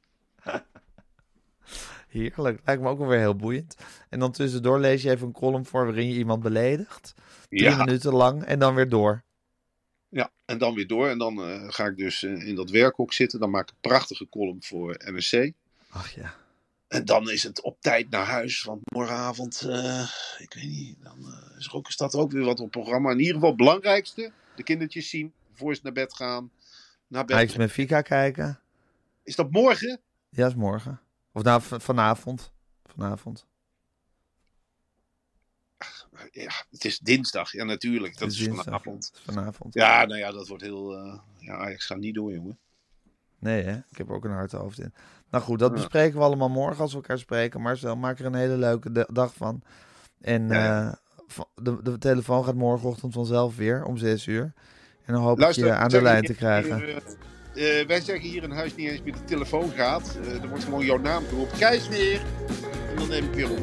Heerlijk. 2.09 2.61
Lijkt 2.65 2.83
me 2.83 2.89
ook 2.89 2.99
wel 2.99 3.09
weer 3.09 3.19
heel 3.19 3.37
boeiend. 3.37 3.77
En 4.09 4.19
dan 4.19 4.33
tussendoor 4.33 4.81
lees 4.81 5.03
je 5.03 5.11
even 5.11 5.27
een 5.27 5.33
column 5.33 5.67
voor 5.67 5.85
waarin 5.85 6.09
je 6.09 6.19
iemand 6.19 6.43
beledigt. 6.43 7.15
Drie 7.49 7.63
Ja, 7.63 7.77
minuten 7.77 8.13
lang 8.13 8.43
en 8.45 8.59
dan 8.59 8.75
weer 8.75 8.89
door. 8.89 9.23
ja, 10.09 10.31
en 10.45 10.59
dan 10.59 10.75
weer 10.75 10.87
door. 10.87 11.09
En 11.09 11.19
dan 11.19 11.43
eh, 11.43 11.65
ga 11.69 11.87
ik 11.87 11.97
dus 11.97 12.23
eh, 12.23 12.47
in 12.47 12.55
dat 12.55 12.71
werkhok 12.71 13.13
zitten. 13.13 13.41
Dan 13.41 13.51
maak 13.51 13.63
ik 13.63 13.71
een 13.71 13.81
prachtige 13.91 14.29
column 14.29 14.63
voor 14.63 14.97
NRC. 15.05 15.53
Ach 15.91 16.15
ja. 16.15 16.35
En 16.89 17.05
dan 17.05 17.31
is 17.31 17.43
het 17.43 17.63
op 17.63 17.81
tijd 17.81 18.11
naar 18.11 18.25
huis. 18.27 18.63
Want 18.63 18.81
morgenavond, 18.93 19.61
eh, 19.61 20.09
ik 20.39 20.55
weet 20.55 20.65
niet, 20.65 20.97
dan 21.03 21.19
eh, 21.19 21.59
is 21.59 21.67
er 21.67 21.75
ook, 21.75 21.91
staat 21.91 22.15
er 22.15 22.21
ook 22.21 22.33
weer 22.33 22.45
wat 22.45 22.61
op 22.61 22.71
programma. 22.71 23.11
In 23.11 23.19
ieder 23.19 23.35
geval 23.35 23.49
het 23.49 23.59
belangrijkste. 23.59 24.33
De 24.57 24.63
kindertjes 24.63 25.09
zien, 25.09 25.33
voor 25.53 25.75
ze 25.75 25.81
naar 25.83 25.93
bed 25.93 26.15
gaan. 26.15 26.51
Naar 27.07 27.25
bed. 27.25 27.37
Ajax 27.37 27.57
met 27.57 27.71
Fika 27.73 28.01
kijken. 28.01 28.61
Is 29.23 29.37
dat 29.37 29.51
morgen? 29.51 30.01
Ja, 30.29 30.47
is 30.47 30.55
morgen. 30.55 31.01
Of 31.33 31.43
nou, 31.43 31.63
vanavond. 31.63 32.53
Vanavond. 32.85 33.47
Ja, 36.31 36.51
het 36.71 36.85
is 36.85 36.99
dinsdag. 36.99 37.53
Ja, 37.53 37.65
natuurlijk. 37.65 38.19
Dat 38.19 38.31
is 38.31 38.37
dinsdag. 38.37 38.65
vanavond. 38.65 39.13
Vanavond. 39.25 39.75
Ja, 39.75 40.05
nou 40.05 40.19
ja, 40.19 40.31
dat 40.31 40.49
wordt 40.49 40.63
heel... 40.63 40.97
eh, 40.97 41.19
ja, 41.39 41.57
Ajax 41.57 41.87
gaat 41.87 41.99
niet 41.99 42.15
door, 42.15 42.33
jongen. 42.33 42.59
Nee, 43.39 43.63
hè? 43.63 43.77
Ik 43.77 43.97
heb 43.99 44.09
er 44.09 44.15
ook 44.15 44.25
een 44.25 44.31
hard 44.31 44.53
hoofd 44.53 44.79
in. 44.79 44.95
Nou 45.31 45.45
goed, 45.45 45.59
dat 45.59 45.73
bespreken 45.73 46.19
we 46.19 46.25
allemaal 46.25 46.49
morgen 46.49 46.81
als 46.81 46.91
we 46.91 46.97
elkaar 46.97 47.19
spreken. 47.19 47.61
Marcel, 47.61 47.97
maak 47.97 48.19
er 48.19 48.27
een 48.27 48.35
hele 48.35 48.57
leuke 48.57 49.07
dag 49.13 49.35
van. 49.35 49.63
En 50.21 50.51
eh, 50.51 50.93
de, 51.55 51.83
de 51.83 51.99
telefoon 51.99 52.45
gaat 52.45 52.55
morgenochtend 52.55 53.13
vanzelf 53.15 53.57
weer 53.57 53.85
om 53.85 53.97
zes 53.97 54.27
uur. 54.27 54.53
En 55.05 55.15
dan 55.15 55.23
hoop 55.23 55.39
Luister, 55.39 55.67
ik 55.67 55.73
je 55.73 55.77
aan 55.79 55.89
de 55.89 56.03
lijn 56.03 56.25
te 56.25 56.35
krijgen. 56.35 56.83
eh, 57.55 57.81
eh, 57.81 57.87
wij 57.87 58.01
zeggen 58.01 58.29
hier 58.29 58.43
in 58.43 58.51
huis 58.51 58.75
niet 58.75 58.89
eens 58.91 59.03
meer 59.03 59.13
de 59.13 59.25
telefoon 59.25 59.71
gaat. 59.71 60.19
Eh, 60.23 60.43
er 60.43 60.49
wordt 60.49 60.65
gewoon 60.65 60.85
jouw 60.85 60.99
naam 60.99 61.25
geroepen. 61.29 61.59
Kees 61.59 61.89
weer. 61.89 62.21
En 62.91 62.97
dan 62.97 63.09
neem 63.09 63.25
ik 63.25 63.35
weer 63.35 63.51
op. 63.51 63.59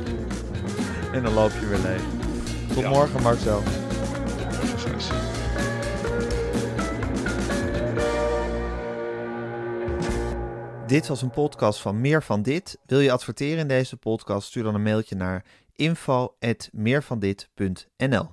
En 1.14 1.24
dan 1.24 1.34
loop 1.34 1.52
je 1.60 1.68
weer 1.68 1.80
leeg. 1.80 2.02
Tot 2.74 2.84
Ja. 2.84 2.90
morgen, 2.90 3.22
Marcel. 3.22 3.62
Dit 10.88 11.08
was 11.08 11.22
een 11.22 11.32
podcast 11.32 11.80
van 11.80 12.02
Meer 12.02 12.24
van 12.24 12.42
Dit. 12.42 12.78
Wil 12.86 13.00
je 13.00 13.12
adverteren 13.12 13.58
in 13.58 13.68
deze 13.68 13.98
podcast? 13.98 14.48
Stuur 14.48 14.64
dan 14.64 14.76
een 14.76 14.84
mailtje 14.84 15.16
naar 15.16 15.44
info@meervandit.nl. 15.76 18.30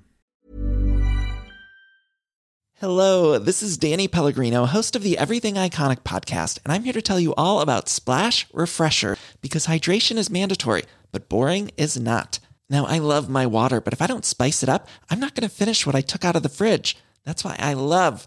Hello, 2.72 3.42
this 3.42 3.62
is 3.62 3.78
Danny 3.78 4.08
Pellegrino, 4.08 4.66
host 4.66 4.96
of 4.96 5.02
the 5.02 5.18
Everything 5.18 5.56
Iconic 5.56 6.02
podcast, 6.02 6.60
and 6.62 6.76
I'm 6.76 6.82
here 6.82 7.00
to 7.00 7.12
tell 7.12 7.22
you 7.22 7.34
all 7.34 7.60
about 7.60 7.88
Splash 7.88 8.44
Refresher 8.52 9.18
because 9.40 9.66
hydration 9.66 10.16
is 10.16 10.28
mandatory, 10.28 10.84
but 11.10 11.28
boring 11.28 11.70
is 11.74 11.94
not. 11.94 12.40
Now, 12.68 12.94
I 12.94 12.98
love 12.98 13.28
my 13.28 13.46
water, 13.46 13.82
but 13.82 13.92
if 13.92 14.00
I 14.00 14.06
don't 14.06 14.26
spice 14.26 14.62
it 14.62 14.68
up, 14.68 14.88
I'm 15.10 15.18
not 15.18 15.34
going 15.34 15.48
to 15.48 15.54
finish 15.54 15.86
what 15.86 15.98
I 15.98 16.02
took 16.02 16.24
out 16.24 16.36
of 16.36 16.42
the 16.42 16.48
fridge. 16.48 16.96
That's 17.24 17.44
why 17.44 17.56
I 17.58 17.74
love 17.74 18.26